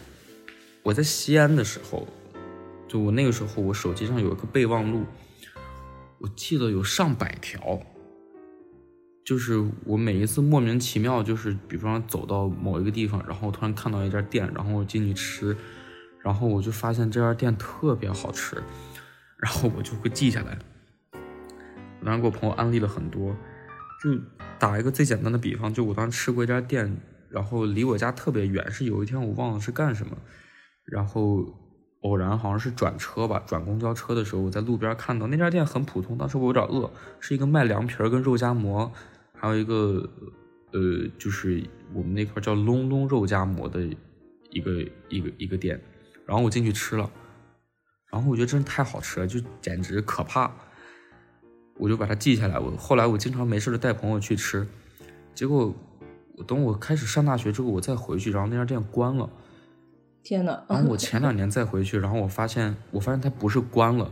[0.83, 2.07] 我在西安的时候，
[2.87, 5.03] 就我那个时候我手机上有一个备忘录，
[6.19, 7.79] 我记得有上百条，
[9.25, 15.55] 就是我每一次莫名其妙，就是比方说走到某一个地方，然后突然看到一家店，然后我进去吃，
[16.21, 18.61] 然后我就发现这家店特别好吃，
[19.43, 20.57] 然后我就会记下来。
[21.99, 23.35] 我当时给我朋友安利了很多。
[24.01, 24.09] 就
[24.59, 26.97] 打一个最简单的比方，就我当时吃过一家店，
[27.29, 28.69] 然后离我家特别远。
[28.69, 30.17] 是有一天我忘了是干什么，
[30.83, 31.45] 然后
[32.01, 36.17] 偶然好像是转车吧，转公交车的时候，我在路边看到那家店很普通。
[36.17, 38.91] 当时我有点饿，是一个卖凉皮儿跟肉夹馍，
[39.33, 40.09] 还有一个
[40.73, 43.79] 呃，就是我们那块叫隆隆肉夹馍的
[44.49, 45.79] 一个一个一个店。
[46.25, 47.09] 然后我进去吃了，
[48.13, 50.51] 然后我觉得真是太好吃了，就简直可怕。
[51.79, 52.59] 我就把它记下来。
[52.59, 54.67] 我后来我经常没事就带朋友去吃，
[55.33, 55.73] 结果
[56.37, 59.27] 我等我开始上大学之后，我再回去，然后那家店关了。
[60.21, 60.61] 天呐！
[60.69, 64.11] 然后我前两年再回去，然后我发现，我发现它不是关了，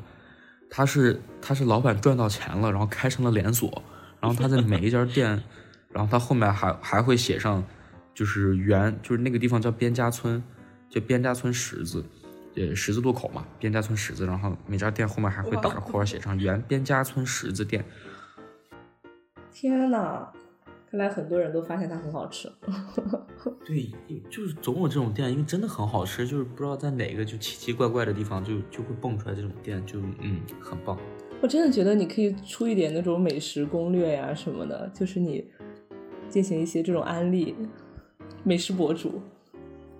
[0.72, 3.84] 它是它是老板赚到钱了，然后开成了连锁。
[4.20, 5.42] 然后他在每一家店，
[5.90, 7.64] 然后他后面还还会写上，
[8.14, 10.44] 就是原就是那个地方叫边家村，
[10.90, 12.04] 叫边家村十字。
[12.56, 17.86] 呃，十字路口嘛，边家村十字，然后每家店后面还会打个括号写上“原边家村十字店”。
[19.54, 20.28] 天呐，
[20.90, 22.52] 看来很多人都发现它很好吃。
[23.66, 23.90] 对，
[24.30, 30.98] 就是总有这种店，因为真的很好吃，就是不知道在哪个就奇奇怪怪的地方就就会蹦出来这种店，就嗯，很棒。
[31.42, 35.50] 我真的觉得你可以出一点那种美食攻略呀什么的，就是你
[36.30, 37.56] 进行一些这种安利，
[38.44, 39.22] 美食博主。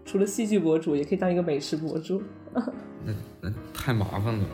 [0.04, 2.22] 除了戏剧博主，也可以当一个美食博主。
[3.06, 4.46] 那那太麻烦了，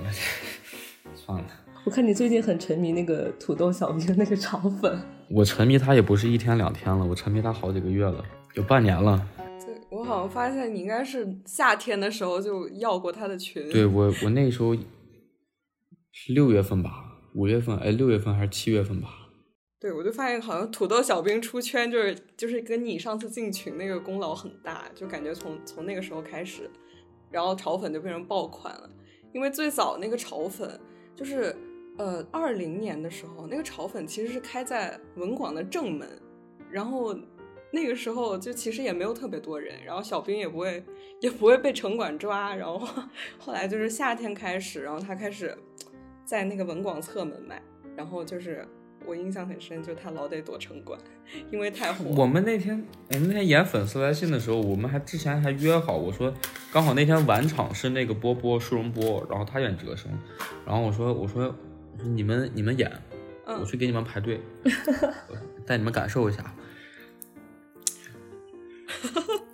[1.15, 1.45] 算了。
[1.85, 4.99] 我看你最近很沉迷那个土豆小兵那个炒粉。
[5.29, 8.23] 我沉迷他也不是一天两天了，我沉迷他好几个月了，
[8.55, 9.25] 有半年了。
[9.65, 13.69] 对，我好像发现你应该是夏天的时候就要过他的群。
[13.69, 14.75] 对我，我那时候
[16.11, 19.09] 是六月份吧，五月份，哎，六月份还是七月份吧。
[19.79, 26.69] 对，我就发现好像土豆小兵出圈，就是就是跟你上次进群那个功劳很大，就感觉从从那个时候开始，
[27.31, 28.89] 然后炒粉就变成爆款了。
[29.33, 30.79] 因为最早那个炒粉
[31.15, 31.55] 就是
[31.97, 36.07] 呃二零年的时候，那个炒粉其实是开在文广的正门，
[36.71, 37.15] 然后
[37.71, 40.83] 那个时候就其实也没有特别多人，然后小兵也不会
[41.19, 42.79] 也不会被城管抓，然后
[43.37, 45.55] 后来就是夏天开始，然后他开始
[46.25, 47.61] 在那个文广侧门卖，
[47.95, 48.67] 然后就是。
[49.05, 50.99] 我印象很深，就他老得躲城管，
[51.49, 52.05] 因为太火。
[52.15, 56.33] 我们那天，我们那天演粉丝来信的时候，我们还之前还约好，我说
[56.73, 60.11] 刚好那天晚场是那个波波舒荣波，然后他演哲生，
[60.65, 61.55] 然后我说我说
[61.93, 62.91] 我说你们你们演，
[63.45, 64.41] 我去给你们排队，
[65.65, 66.53] 带你们感受一下。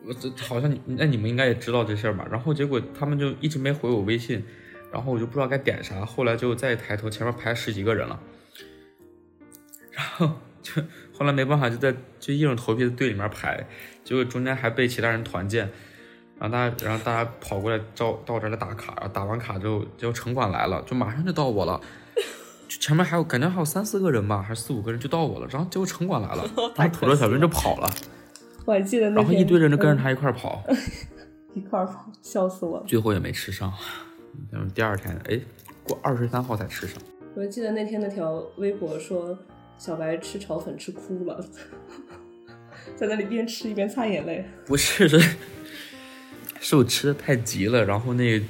[0.05, 2.27] 我这好像你那你们应该也知道这事儿吧？
[2.31, 4.43] 然后结果他们就一直没回我微信，
[4.91, 8.19] 然后我就不知道该点啥，后来就再抬头，前面排十几个人了。
[9.93, 10.29] 然后
[10.61, 10.81] 就
[11.17, 13.65] 后来没办法，就在就硬着头皮在队里面排，
[14.03, 15.69] 结果中间还被其他人团建，
[16.39, 21.79] 然后大家然后大家跑过来照到这来打卡，然后打完卡之后，结果城管来了，就马上就到我了，
[22.67, 26.43] 就前面还有感觉还有三四个人吧，还是四五个人就到我了，然后结果城管来了，
[26.75, 27.89] 然后土豆小兵就跑了，
[28.65, 30.63] 我还记得那然后一堆人就跟着他一块跑，
[31.53, 33.71] 一块跑，笑死我了，最后也没吃上，
[34.49, 35.39] 然后第二天哎
[35.83, 36.99] 过二十三号才吃上，
[37.35, 39.37] 我还记得那天那条微博说。
[39.77, 41.45] 小白吃炒粉吃哭了，
[42.95, 44.45] 在那里边吃一边擦眼泪。
[44.65, 45.19] 不是，是
[46.61, 48.41] 是我吃的太急了，然后那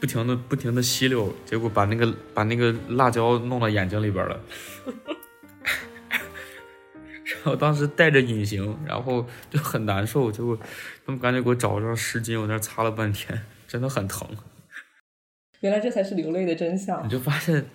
[0.00, 4.40] 不停的不停的吸溜，结果把那个把那个辣椒弄到眼睛里边了。
[7.26, 10.58] 然后当时戴着隐形，然后就很难受，结果
[11.04, 14.26] 他们赶紧给我找张湿巾，我那擦了半天，真的很疼。
[15.60, 17.04] 原来这才是流泪的真相。
[17.04, 17.66] 你就发现。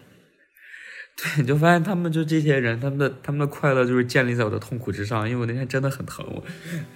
[1.16, 6.44] 对，你就发现他们就这些人，他们的他们的快乐就是建立在我的痛苦之上，因为我那天真的很疼我。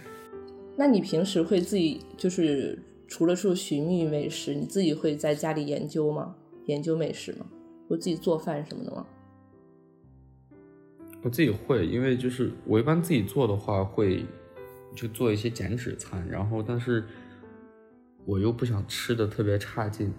[0.77, 6.35] 那你平时会自己就是除了说寻觅美食，你自己会在家里研究吗？
[6.65, 7.45] 研究美食吗？
[7.87, 9.05] 会自己做饭什么的吗？
[11.21, 14.25] 我自己会，因为就是我一般自己做的话，会
[14.95, 17.03] 就做一些减脂餐，然后但是
[18.25, 20.11] 我又不想吃的特别差劲，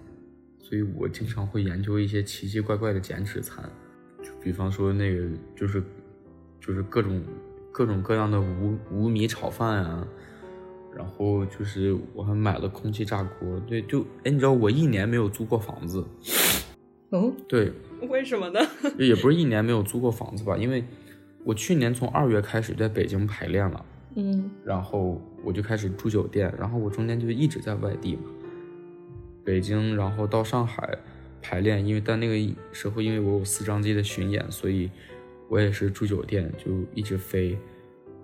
[0.59, 3.69] 所以我经常会研究一些奇奇怪怪的减脂餐。
[4.47, 5.83] 比方说那个就是，
[6.61, 7.21] 就是各种
[7.69, 10.07] 各种各样的无无米炒饭啊，
[10.95, 16.01] 然后就是我还买了空气炸锅，对，就哎，你知道我一年没有租过房子，
[17.09, 17.73] 哦，对，
[18.07, 18.59] 为什么呢？
[18.97, 20.81] 也不是一年没有租过房子吧，因为
[21.43, 28.21] 我去年从二月开始在北京排练了，嗯，然后我就开始住酒店，然后我中间就一直在外地嘛，
[29.43, 30.97] 北京，然后到上海。
[31.49, 34.91] 排练，因为但那个时候，因为我有四张机的巡演，所以
[35.49, 37.57] 我也是住酒店，就一直飞。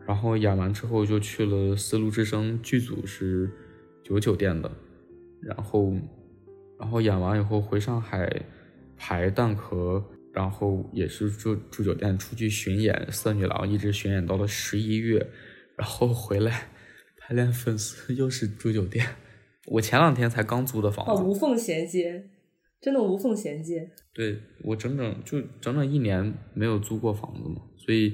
[0.05, 3.49] 然后演完之后就去了丝路之声剧组，是
[4.09, 4.69] 有酒店的。
[5.41, 5.93] 然后，
[6.77, 8.29] 然后演完以后回上海
[8.97, 15.25] 排蛋壳，然后也是住住酒店出去巡演《色女郎》，一直巡演到了十一月，
[15.77, 16.67] 然后回来
[17.17, 19.07] 排练粉丝又是住酒店。
[19.67, 22.25] 我前两天才刚租的房哦，无缝衔接，
[22.83, 23.89] 真的无缝衔接。
[24.13, 28.09] 对我整整就整整一年没有租过房子嘛，所以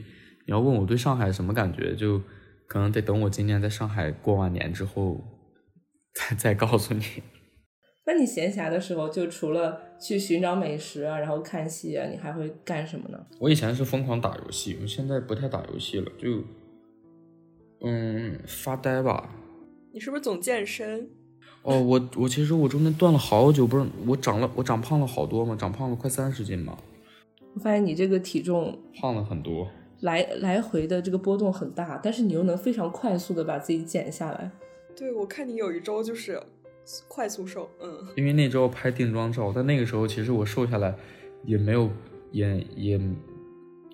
[0.45, 2.21] 你要问我对上海什么感觉，就
[2.67, 5.19] 可能得等我今年在上海过完年之后
[6.13, 7.03] 再再告诉你。
[8.05, 13.25] 那你闲暇的时候，就除了去寻找美食啊，然后看戏啊，你还会干什么呢？
[13.39, 16.43] 我以前是疯狂打游戏，我现在不太打游戏了，就
[17.81, 19.35] 嗯发呆吧。
[19.91, 21.09] 你是不是总健身？
[21.63, 26.77] 哦，我我其实我中间断了好久，不是我长了我长胖了好多嘛，长胖了快三十斤嘛，
[27.53, 29.67] 我发现你这个体重胖了很多。
[30.01, 34.49] 来来回的这个波动很大，但是你又能非常快速的把自己减下来。
[34.95, 36.41] 对，我看你有一周就是
[37.09, 40.95] 快速瘦，嗯，因为那周拍定妆照，但那个时候其实我瘦下来
[41.43, 41.89] 也没有
[42.31, 42.97] 也也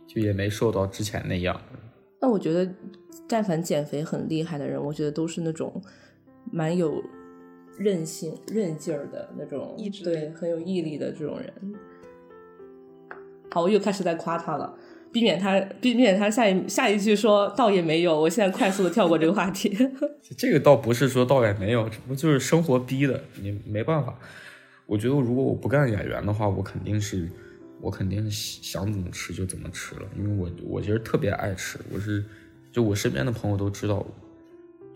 [0.06, 1.60] 就也没瘦到之前那样。
[2.22, 2.72] 那我觉得，
[3.28, 5.82] 但凡减肥很厉害的人，我觉得都是那种
[6.52, 7.04] 蛮有
[7.78, 11.54] 韧性、韧劲儿的那种，意志对，很有毅力的这种人。
[13.52, 14.78] 好，我又开始在夸他了，
[15.12, 18.20] 避免他避免他下一下一句说倒也没有。
[18.20, 19.76] 我现在快速的跳过这个话题。
[20.38, 24.18] 这个倒不是说倒也没有，只不过就是生活逼的，你没办法。
[24.86, 27.30] 我觉得如果我不干演员的话，我肯定是，
[27.82, 32.24] 我肯定是想怎么吃就怎么吃了，因为我我其实特别爱吃，我是
[32.72, 34.06] 就我身边的朋友都知道，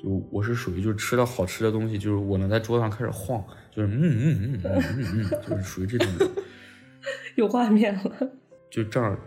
[0.01, 6.29] 就我是属于就是吃到好吃的东西，就是我能在桌上开始晃，就是嗯嗯嗯嗯嗯嗯，就是属于这种人，
[7.35, 8.31] 有画面了。
[8.69, 9.19] 就正儿，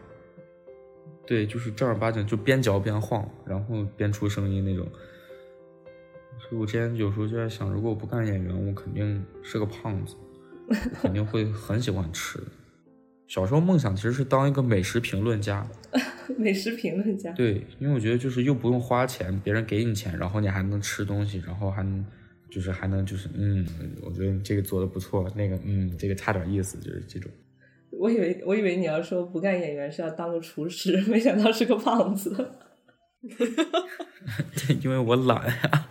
[1.27, 4.89] 对，就是正儿八经就边嚼边晃，然后边出声音那种。
[6.39, 10.17] 所以我之前有时候就在想，如果我不干演员，我肯定是个胖子，
[10.69, 12.39] 我肯定会很喜欢吃。
[13.33, 15.67] 小时候梦想其实是当一个美食评论家，
[16.37, 22.05] 美食评论家，对，因为我觉得就是又不用花钱，别人给你钱，然后你还能吃东西，然后还能
[22.51, 23.67] 就是还能就是嗯，
[24.03, 27.33] 我觉得这个做的不错，那个嗯，这个差点意思，就是这种。
[27.93, 32.51] 我以为我以为你要说不干演员是要当个厨师，没想到是个胖子。
[33.25, 35.89] 对，因为我懒呀，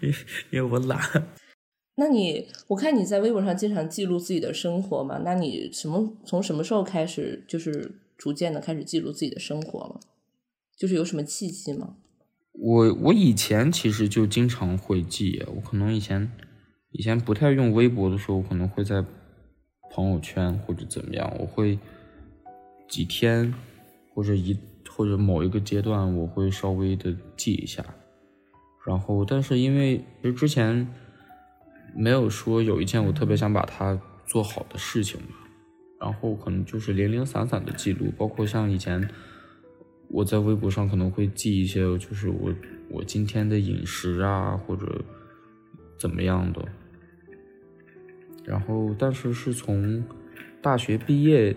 [0.00, 0.14] 因
[0.50, 1.00] 因为我懒。
[1.96, 5.18] 那你，我看你在微博上经常记录自己的生活嘛？
[5.24, 10.00] 那你什么从什么时候开始，就是逐渐的开始记录自己的生活了？
[10.76, 11.96] 就是有什么契机吗？
[12.52, 16.30] 我我以前其实就经常会记，我可能以前
[16.90, 19.04] 以前不太用微博的时候，可能会在
[19.92, 21.78] 朋友圈或者怎么样，我会
[22.88, 23.54] 几天
[24.12, 24.56] 或者一
[24.88, 27.84] 或者某一个阶段，我会稍微的记一下。
[28.84, 30.86] 然后，但是因为其实之前
[31.96, 35.34] 没有说有一件我特别想把它做好的事情吧，
[36.00, 39.08] 然后可能就是零零散散的记录，包括像以前
[40.08, 42.54] 我在微博上可能会记一些，就是我
[42.90, 45.04] 我今天的饮食啊，或者
[45.98, 46.64] 怎么样的。
[48.44, 50.04] 然后，但是是从
[50.60, 51.56] 大学毕业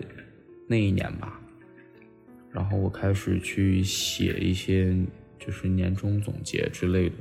[0.66, 1.38] 那一年吧，
[2.50, 4.96] 然后我开始去写一些
[5.38, 7.16] 就是年终总结之类的。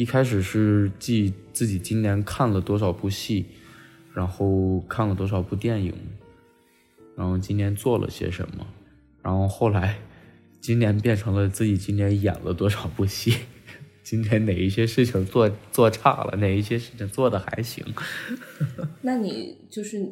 [0.00, 3.44] 一开始是记自己今年看了多少部戏，
[4.14, 5.92] 然后看了多少部电影，
[7.14, 8.66] 然后今年做了些什么，
[9.22, 9.98] 然后后来
[10.58, 13.40] 今年变成了自己今年演了多少部戏，
[14.02, 17.84] 今年哪一些事情做做差了，哪一些事情做的还行。
[19.04, 20.10] 那你就是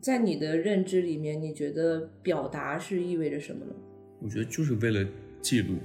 [0.00, 3.72] 在你的认知里面，你觉得表达是意味着什么呢？
[4.20, 5.04] 我觉得就是为了
[5.42, 5.78] 记录，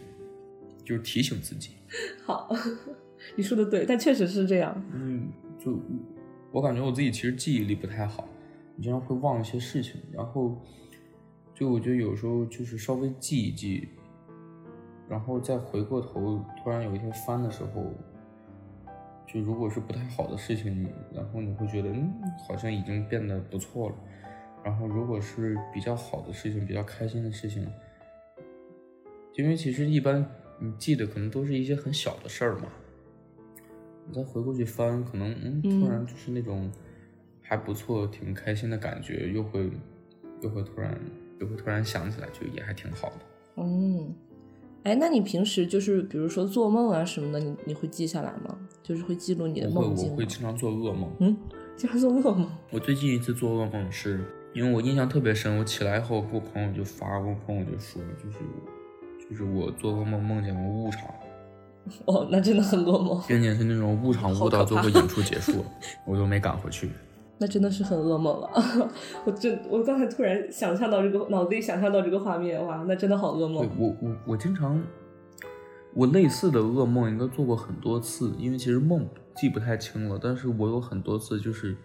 [0.85, 1.71] 就是提醒自己。
[2.23, 2.55] 好，
[3.35, 4.75] 你说的对，但确实是这样。
[4.93, 5.79] 嗯，就
[6.51, 8.27] 我感觉我自己其实记忆力不太好，
[8.81, 10.59] 经常会忘一些事情，然后
[11.53, 13.89] 就我觉得有时候就是稍微记一记，
[15.07, 17.93] 然后再回过头，突然有一天翻的时候，
[19.27, 22.11] 就如果是不太好的事情，然后你会觉得嗯，
[22.47, 23.95] 好像已经变得不错了，
[24.63, 27.67] 然后如果是比较好的事情，比较开心的事情，
[29.35, 30.25] 因为其实一般
[30.59, 32.67] 你记得可能都是一些很小的事儿嘛。
[34.09, 36.69] 你再回过去翻，可能嗯，突然就是那种
[37.41, 39.69] 还不错、挺开心的感觉，又会
[40.41, 40.99] 又会突然
[41.39, 43.15] 又会突然想起来，就也还挺好的。
[43.57, 44.13] 嗯，
[44.83, 48.57] 哎，那你平时就是比如说做梦啊什么的，你你会记下来吗？
[48.81, 51.11] 就是会记录你的梦境吗我会经常做噩梦。
[51.19, 51.37] 嗯，
[51.75, 52.49] 经常做噩梦。
[52.71, 58.39] 我最近一次做噩梦是因为我印象特别深，我起来以后给我朋友就发，我朋友就说，就是
[59.29, 61.03] 就是我做噩梦梦见过误场，
[62.05, 63.21] 哦，那真的很噩梦。
[63.27, 65.65] 并且是那种误场误到最后演出结束了，
[66.05, 66.89] 我都没赶回去。
[67.41, 68.49] 那真的是很噩梦了。
[69.25, 73.65] 我真，我刚才突然想象到这个，脑子里想象到这个画面，哇，那真的好噩梦。
[73.77, 74.83] 我我我经常，
[75.93, 79.07] 我类似的噩梦应该做过很多次，因为其实梦
[79.37, 81.77] 记不太清了，但是我有很多次就是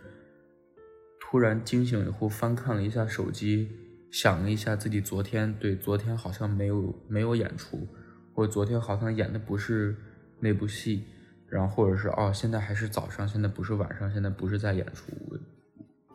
[1.20, 3.68] 突然惊醒以后翻看了一下手机，
[4.10, 7.86] 想了一下自己昨天对昨天好像没有没有演出，
[8.34, 9.96] 或者昨天好像演的不是
[10.40, 11.04] 那部戏。
[11.46, 15.12] 然后或者是哦，现在还是早上，现在不是晚上，现在不是在演出，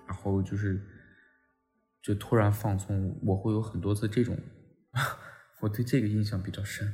[0.06, 0.82] 然后就是
[2.04, 4.38] 就突然放松，我会有很多次这种，
[5.62, 6.94] 我对这个印象比较深。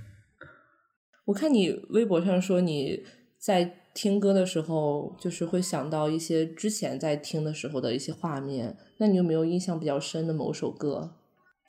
[1.26, 3.04] 我看你微博上说你
[3.40, 11.16] 在听歌的时候，就是会想到一些之前在听的时候的一些画面，那你有没有印象比较深的某首歌？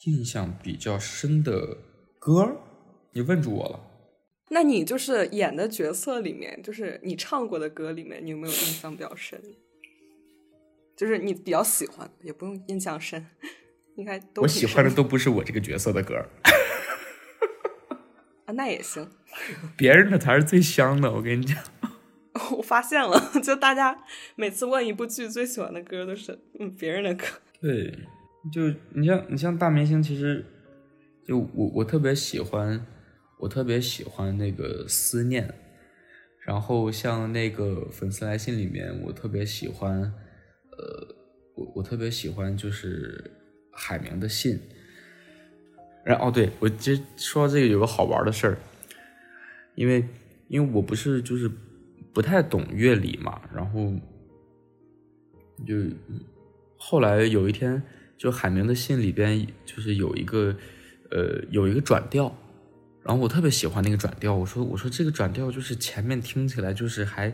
[0.05, 1.79] 印象比较深的
[2.19, 2.59] 歌，
[3.17, 3.81] 你问住我了。
[4.51, 9.41] 那你就是演的角色里面，就是你唱过的歌里面，你有没有印象比较深？
[10.95, 13.27] 就是你比较喜欢，也不用印象深，
[13.97, 14.43] 应该都。
[14.43, 16.14] 我喜欢的都不是我这个角色的歌。
[18.45, 19.09] 啊，那也行。
[19.79, 21.57] 别人的才是最香的，我跟你讲。
[22.59, 23.99] 我发现了，就大家
[24.35, 27.25] 每次问一部剧最喜欢的歌，都是嗯别人的歌。
[27.62, 27.99] 对，
[28.53, 28.61] 就
[28.95, 30.45] 你像你像大明星，其实
[31.27, 32.87] 就我我特别喜欢。
[33.39, 35.55] 我特别喜欢那个思念，
[36.41, 41.14] 然后像那个粉丝来信里面，我特别喜欢，呃，
[41.55, 43.30] 我我特别喜欢就是
[43.70, 44.59] 海明的信。
[46.03, 48.59] 然后哦，对我其实说到这个有个好玩的事儿，
[49.74, 50.03] 因为
[50.49, 51.51] 因为我不是就是
[52.14, 53.93] 不太懂乐理嘛，然后
[55.66, 55.74] 就
[56.78, 57.82] 后来有一天，
[58.16, 60.57] 就海明的信里边就是有一个
[61.11, 62.34] 呃有一个转调。
[63.07, 67.33] 然后我特别喜欢那个转调，我说我说这个转调就是前面听起来就是还，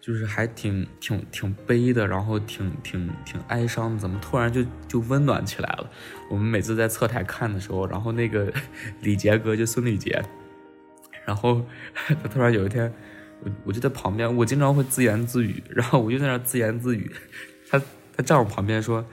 [0.00, 5.90] 就是还挺挺挺悲的，然后挺挺挺哀伤的，怎么突然就就温暖起来了？
[6.30, 8.52] 我们每次在侧台看的时候，然后那个
[9.02, 10.22] 李杰哥就孙李杰，
[11.24, 11.60] 然后
[12.06, 12.92] 他突然有一天，
[13.42, 17.10] 我我就在旁边，我经常会自言自语，然后我就在那自言自语，
[17.68, 17.82] 他
[18.16, 19.04] 他站我旁边说。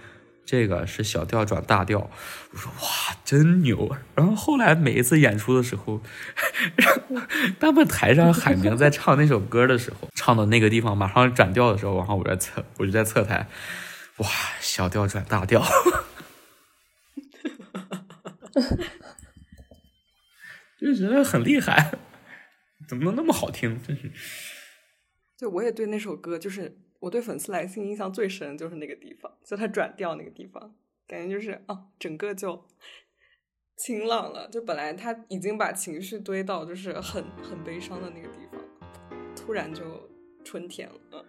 [0.47, 2.09] 这个是小调转大调，
[2.51, 3.97] 我说哇，真牛！
[4.15, 6.01] 然后后来每一次演出的时候，
[7.59, 13.45] 他们台上海明在唱那首歌的时候，唱到那个地方马上转调的时候，然后我在侧，我就在侧台，
[14.19, 14.29] 哇，
[14.61, 15.61] 小调转大调，
[20.79, 21.91] 就觉得很厉害，
[22.87, 23.81] 怎么能那么好听？
[23.85, 24.09] 真是，
[25.37, 26.77] 就我也对那首歌就是。
[26.99, 30.73] 我对粉丝来信印象最深就是那个地方，就他转调那个地方，
[31.07, 32.63] 感觉就是啊，整个就
[33.75, 34.47] 晴朗了。
[34.49, 38.61] 就本来他已经把情绪堆到就是很很悲伤的那个地方，
[39.35, 39.83] 突然就
[40.43, 40.95] 春天了。
[41.11, 41.23] 嗯，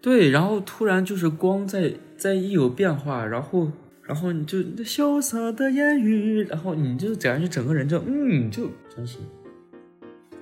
[0.00, 3.70] 对，然后突然就是光在在一有变化，然后
[4.02, 9.18] 然后你就那羞涩的言语，然后你就感觉整个人就嗯，就真是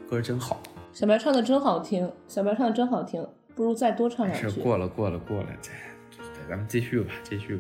[0.09, 0.63] 歌真好。
[0.93, 3.27] 小白唱的真好听，小白唱的真好听。
[3.57, 4.51] 不如再多唱两句。
[4.51, 5.73] 是过了，过了，过了，再，
[6.47, 7.59] 咱们继续吧，继续。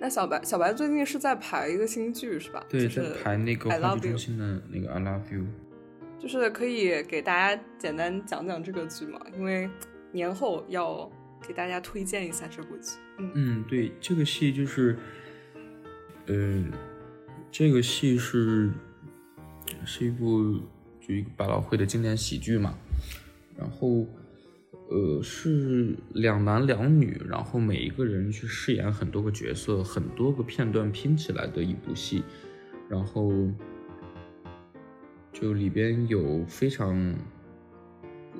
[0.00, 2.66] 那小白，小白最近是在排一个新剧是吧？
[2.68, 5.42] 对，在排那个话剧中心的那个《I Love You》。
[6.18, 9.20] 就是可以给大家简单讲讲这个剧嘛？
[9.38, 9.70] 因为
[10.10, 11.08] 年后要
[11.46, 12.98] 给大家推荐一下这部剧。
[13.18, 14.98] 嗯嗯，对，这个戏就是，
[16.26, 16.64] 呃，
[17.52, 18.72] 这个戏是。
[19.86, 20.60] 是一部
[21.10, 22.72] 就一个百老汇的经典喜剧嘛，
[23.58, 24.06] 然后
[24.88, 32.22] 呃是两男两女，然后每一个人去饰演很多个角色，很多个片段拼起来的一部戏，
[32.88, 33.32] 然后
[35.32, 36.96] 就里边有非常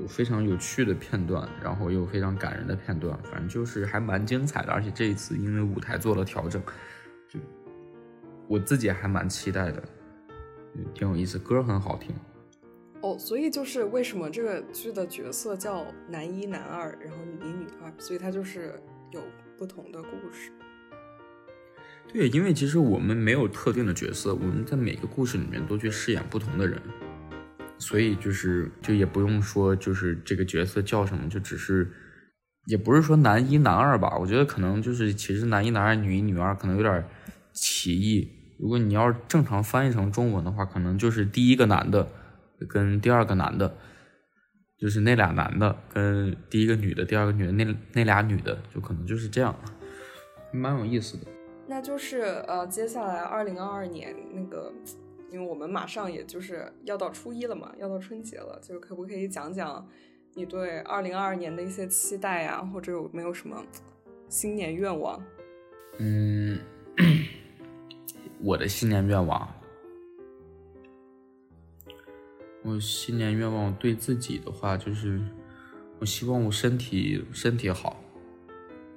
[0.00, 4.70] 有非常有趣的片段，然后又非常感人的片段，反正就是还蛮精彩的。
[4.70, 6.62] 而且这一次因为舞台做了调整，
[7.28, 7.40] 就
[8.46, 9.82] 我自己还蛮期待的。
[10.94, 12.14] 挺有意思，歌很好听。
[13.02, 18.74] 哦，所以就是为什么这个剧的角色叫男一、男二，然后女一、女二，所以它就是
[19.12, 19.22] 有
[19.58, 20.50] 不同的故事。
[22.12, 26.78] 对，因为其实我们没有特定的角色，我们在每个故事里面都去饰演不同的人，
[27.78, 31.90] 所以就是就也不用说就是这个角色叫什么，就只是
[32.66, 34.18] 也不是说男一、男二吧。
[34.18, 37.02] 我觉得可能就是其实男一、男二、女一、女二可能有点
[37.54, 38.28] 歧义。
[38.58, 42.06] 如果你要是正常翻译成中文的话，可能就是第一个男的
[42.68, 43.76] 跟第二个男的，
[44.78, 49.54] 就是那俩男的跟第一个女的、第二个女的那那俩女的，就可能就是这样，
[50.52, 51.26] 蛮有意思的。
[51.66, 54.72] 那就是呃，接下来二零二二年那个
[55.30, 59.88] 因为我们马上也就是要到初一了嘛，要到春节了，就可不可以讲讲
[60.34, 63.64] 你对二零二二年的一些期待呀，或者有没有什么
[64.28, 65.22] 新年愿望？
[65.98, 66.58] 嗯，
[68.42, 69.48] 我的新年愿望，
[72.62, 75.18] 我新年愿望对自己的话就是，
[75.98, 78.04] 我希望我身体身体好，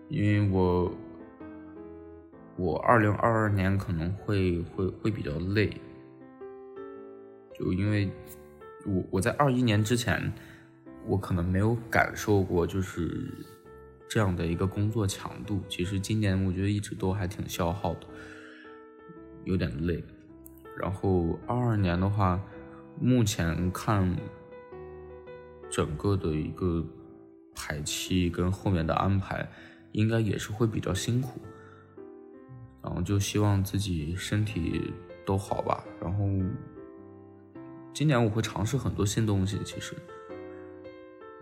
[0.09, 0.93] 因为我
[2.57, 5.79] 我二零二二年可能会会会比较累，
[7.57, 8.11] 就因为
[8.85, 10.33] 我我在二一年之前，
[11.07, 13.31] 我可能没有感受过就是
[14.09, 15.61] 这样的一个工作强度。
[15.69, 18.07] 其实今年我觉得一直都还挺消耗的，
[19.45, 20.03] 有点累。
[20.77, 22.41] 然后二二年的话。
[22.99, 24.15] 目前看，
[25.69, 26.85] 整个的一个
[27.55, 29.49] 排期跟后面的安排，
[29.91, 31.41] 应该也是会比较辛苦。
[32.81, 34.93] 然后就希望自己身体
[35.25, 35.83] 都好吧。
[36.01, 36.27] 然后
[37.93, 39.95] 今年我会尝试很多新东西，其实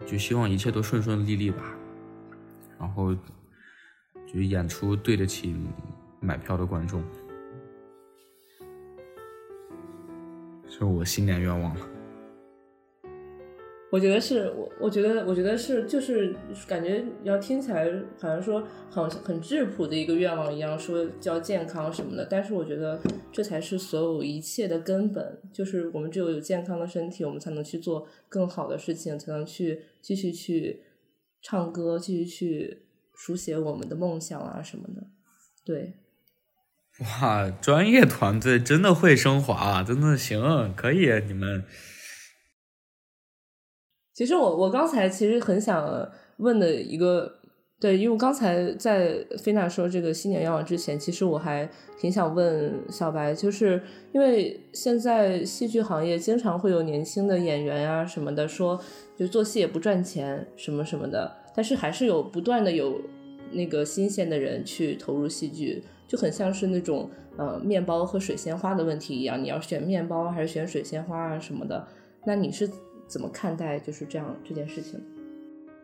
[0.06, 1.76] 就希望一切都顺顺利利吧。
[2.80, 3.16] 然后
[4.26, 5.56] 就演出对得起
[6.20, 7.04] 买票的观众。
[10.72, 11.88] 是我新年愿望了。
[13.92, 16.34] 我觉得是，我我觉得，我觉得是，就是
[16.66, 22.26] 感觉要听起来好像说很很质朴的一个愿望一样，说叫健康什么的。
[22.26, 22.98] 但是我觉得
[23.34, 30.84] 这才是所有一切的根本，就是我们只有有健康的身体，我们才能去做更好的事情，才能去继续去
[31.42, 35.06] 唱歌，继续去书写我们的梦想啊什么的。
[35.66, 35.96] 对。
[37.00, 41.64] 哇，专业团队真的会升华，真的行，可以你们。
[44.14, 47.40] 其实我我刚才其实很想问的一个，
[47.80, 51.68] 对，因为我刚才在菲娜说这个新年愿望之前，其实我还
[51.98, 53.82] 挺想问小白，就是
[54.14, 58.80] 因为现在戏剧行业经常会有年轻的演员呀什么的说，
[59.18, 63.02] 就做戏也不赚钱什么什么的，但是还是有不断的有
[63.54, 65.84] 那个新鲜的人去投入戏剧。
[66.08, 71.88] 就很像是那种呃面包和水仙花的问题一样，你要选面包还是选水仙花啊什么的？
[72.26, 72.70] 那你是
[73.08, 75.02] 怎么看待就是这样这件事情？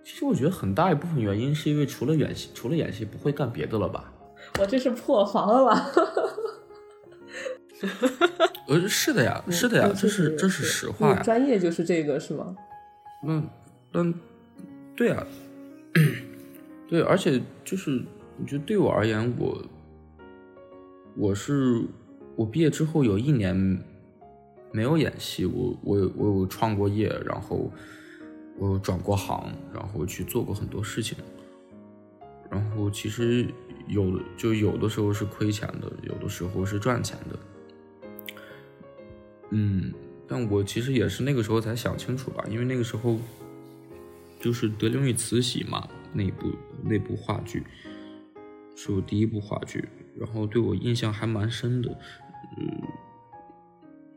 [0.04, 4.12] 其实我觉得很大一部分原因是因为除了演戏，除了演戏不会干别的了吧？
[4.60, 5.92] 我这是破防了。
[8.68, 11.24] 呃，是的呀， 是的呀，这是这是实话呀。
[11.24, 12.54] 专业就是这个是吗？
[13.26, 13.48] 嗯
[13.94, 14.14] 嗯，
[14.94, 15.26] 对啊，
[16.88, 18.04] 对，而且就是
[18.40, 19.64] 我觉得对我而言，我。
[21.20, 21.82] 我是
[22.36, 23.84] 我毕业之后有一年
[24.72, 27.72] 没有演戏，我我我有创过业，然后
[28.60, 31.18] 我转过行，然后去做过很多事情，
[32.52, 33.48] 然后其实
[33.88, 38.36] 有就有的时候是亏钱的，有的时候是赚钱的，
[39.50, 39.92] 嗯，
[40.28, 43.18] 但我其实也是那个时候才想清楚吧，因为那个时候
[44.40, 46.52] 就是《德龄与慈禧》嘛，那部
[46.84, 47.64] 那部话剧
[48.76, 49.88] 是我第一部话剧。
[50.20, 51.96] 然后对我印象还蛮深的，
[52.58, 52.82] 嗯，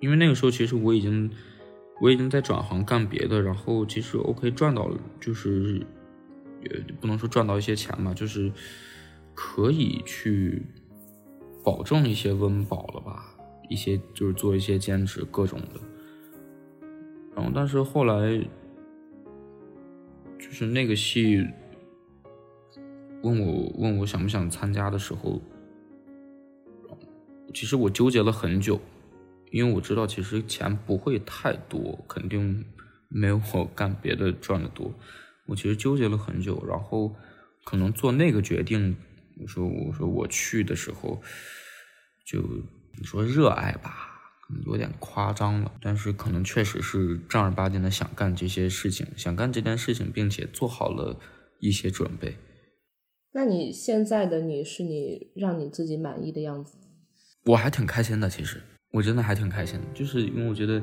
[0.01, 1.31] 因为那个时候其实我已经
[2.01, 5.87] 我已经在转行干别的，然后其实 OK 赚到了，就是
[6.63, 8.51] 也不能说赚到一些钱嘛，就是
[9.35, 10.63] 可以去
[11.63, 13.37] 保证一些温饱了吧，
[13.69, 15.79] 一些就是做一些兼职各种的，
[17.37, 18.39] 然后但是后来
[20.39, 21.47] 就是那个戏
[23.23, 25.41] 问我问我想不想参加的时候。
[27.53, 28.81] 其实我纠结了很久，
[29.51, 32.65] 因为我知道其实钱不会太多，肯定
[33.09, 34.95] 没有我干别的赚的多。
[35.47, 37.13] 我其实纠结了很久，然后
[37.65, 38.97] 可能做那个决定，
[39.43, 41.21] 我说我说我去的时候，
[42.25, 42.41] 就
[42.97, 44.09] 你说热爱吧，
[44.65, 51.19] 有点夸张了，但是可能确实是正儿八经的想干这些事情，想干这件事情，并且做好了
[51.59, 52.37] 一些准备。
[53.33, 56.77] 那你现在的你是你让你自己满意的样子？
[57.47, 58.61] 我还挺开心的，其实
[58.93, 60.83] 我真的还挺开心的，就是因为我觉得，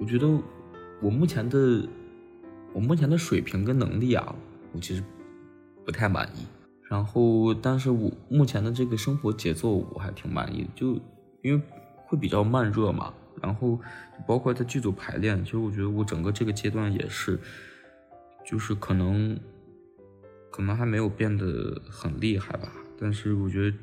[0.00, 0.26] 我觉得
[1.00, 1.88] 我目前的
[2.74, 4.34] 我目前的水平跟能力啊，
[4.72, 5.02] 我其实
[5.84, 6.46] 不太满意。
[6.90, 11.00] 然后，但是我目前的这个生活节奏我还挺满意的，就
[11.42, 11.62] 因为
[12.06, 13.14] 会比较慢热嘛。
[13.40, 13.78] 然后
[14.26, 17.40] 包括在剧组排练，其实我觉得我整个这个阶段也是，
[18.44, 19.38] 就是可能
[20.52, 23.76] 可能还没有变得很厉害吧，但是我觉得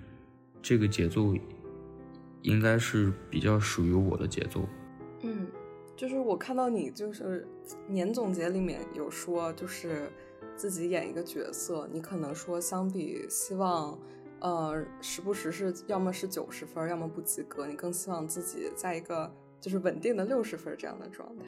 [0.62, 1.34] 这个节奏。
[2.42, 4.66] 应该是比较属于我的节奏。
[5.24, 5.46] 嗯，
[5.94, 7.46] 就是我看到你就是
[7.86, 10.10] 年总结里面有说，就是
[10.56, 14.00] 自己演一个角色，你可能说相比希望
[14.40, 21.44] 呃，时不时是要么是九十分，要么不及格，你更希望自己在一个就是稳定的六十分这样的状态，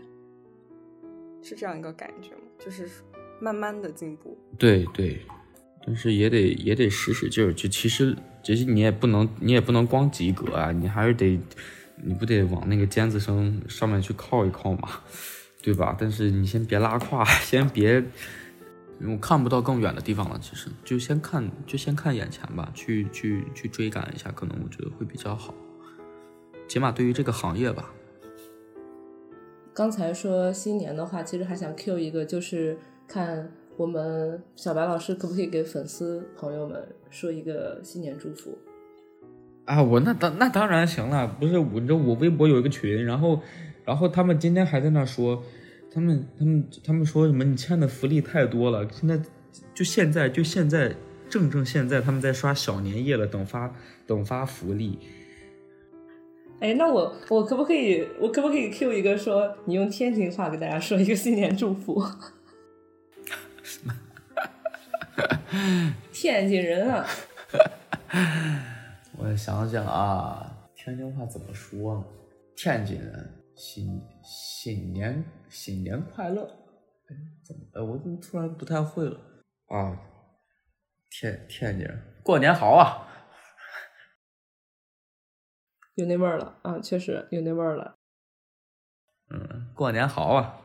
[1.42, 2.42] 是这样一个感觉吗？
[2.60, 2.90] 就是
[3.42, 4.38] 慢慢的进步。
[4.58, 5.20] 对对，
[5.86, 11.40] 但是也得也得使使劲儿，就其实其实你也不能你也不能光及格啊，你还是得
[12.04, 14.88] 你不得往那个尖子生上面去靠一靠嘛，
[15.62, 15.96] 对吧？
[16.00, 18.04] 但是你先别拉胯，先别。
[19.04, 25.56] 我看不到更远的地方了，其实就先看，就先看眼前吧，去去去追赶一下，可能我觉得会比较好，
[26.68, 27.92] 起码对于这个行业吧。
[29.74, 32.78] 刚才说新年的话，其实还想 Q 一个，就是
[33.12, 38.58] 看我们小白老师可不可以给粉丝朋友们说一个新年祝福。
[39.66, 43.42] 啊，我那当那当然行了，不是我这我微博有一个群，然后
[43.84, 45.44] 然后他们今天还在那说。
[45.94, 47.44] 他们他们他们说什么？
[47.44, 49.20] 你欠的福利太多了，现在
[49.74, 50.96] 就现在就现在
[51.30, 53.76] 正正现在他们在刷小年夜了，等发
[54.08, 54.98] 等发福利。
[56.62, 62.02] 哎，那我我可不可以我可不可以 Q 一个说你用天津话给大家说一个新年祝福？
[66.14, 67.06] 天津人啊！
[69.18, 72.04] 我想想啊，天津话怎么说呢？
[72.56, 73.38] 天津人。
[73.54, 76.44] 新新年新年快乐！
[77.10, 77.62] 哎，怎么？
[77.74, 79.20] 哎，我怎么突然不太会了
[79.68, 80.00] 啊？
[81.12, 81.88] 天天津
[82.24, 83.08] 过年好啊！
[85.96, 87.98] 有那味儿了啊，确实有那味儿了。
[89.30, 90.62] 嗯，过年好啊！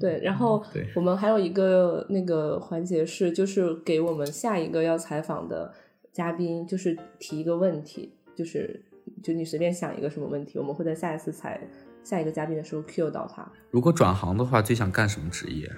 [0.00, 0.64] 对，然后
[0.96, 5.72] 我们还有一个那个环节是，就是给我们下一个要采访的
[6.10, 8.82] 嘉宾，就是提一个问题，就是
[9.22, 11.60] 就你随便想一个什么问题，我们会在下一次采。
[12.02, 13.46] 下一个嘉宾的时候 Q 到他。
[13.70, 15.70] 如果转行的话，最想干什么职业？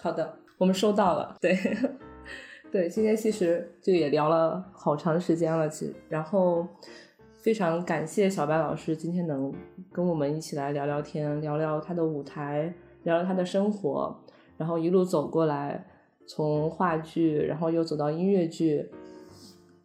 [0.00, 1.36] 好的，我们收到了。
[1.38, 1.54] 对，
[2.72, 6.66] 对，今天其实就也聊了好长时间了，其实，然后
[7.36, 9.52] 非常感谢小白老师今天能
[9.92, 12.72] 跟我们一起来聊聊天，聊聊他的舞台，
[13.08, 14.14] 聊聊他的生活，
[14.58, 15.86] 然后一路走过来，
[16.26, 18.90] 从话剧，然后又走到音乐剧。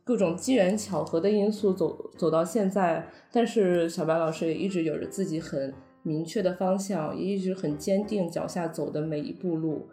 [0.06, 9.88] 各种机缘巧合的因素走走到现在，但是小白老师也一直有着自己很明确的方向，也一直很坚定脚下走的每一步路。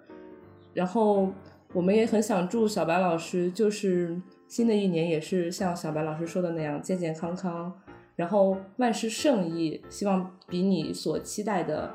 [0.75, 1.29] 然后
[1.73, 7.73] 我们也很想祝小白老师，就是新的一年也是像小白老师说的那样健健康康，
[8.17, 11.95] 然后万事胜意，希望比你所期待的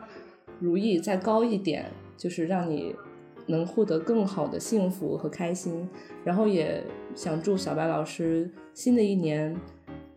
[0.59, 2.95] 如意再高一点，就是让你。
[3.47, 5.87] 能获得更好的幸福和开心，
[6.23, 6.83] 然后也
[7.13, 9.55] 想祝小白老师新的一年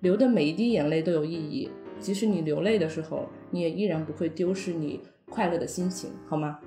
[0.00, 1.70] 流的每一滴眼泪都有意义，
[2.00, 6.58] 即使你流泪的时候，你也依然不会丢失你快乐的心情，好吗？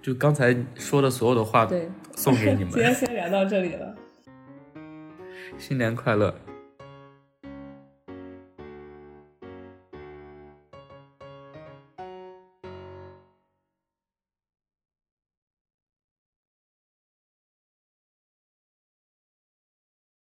[0.00, 2.70] 就刚才说的所有的话，对，送给你们。
[2.72, 3.94] 今天先聊到这里了，
[5.58, 6.34] 新年快乐。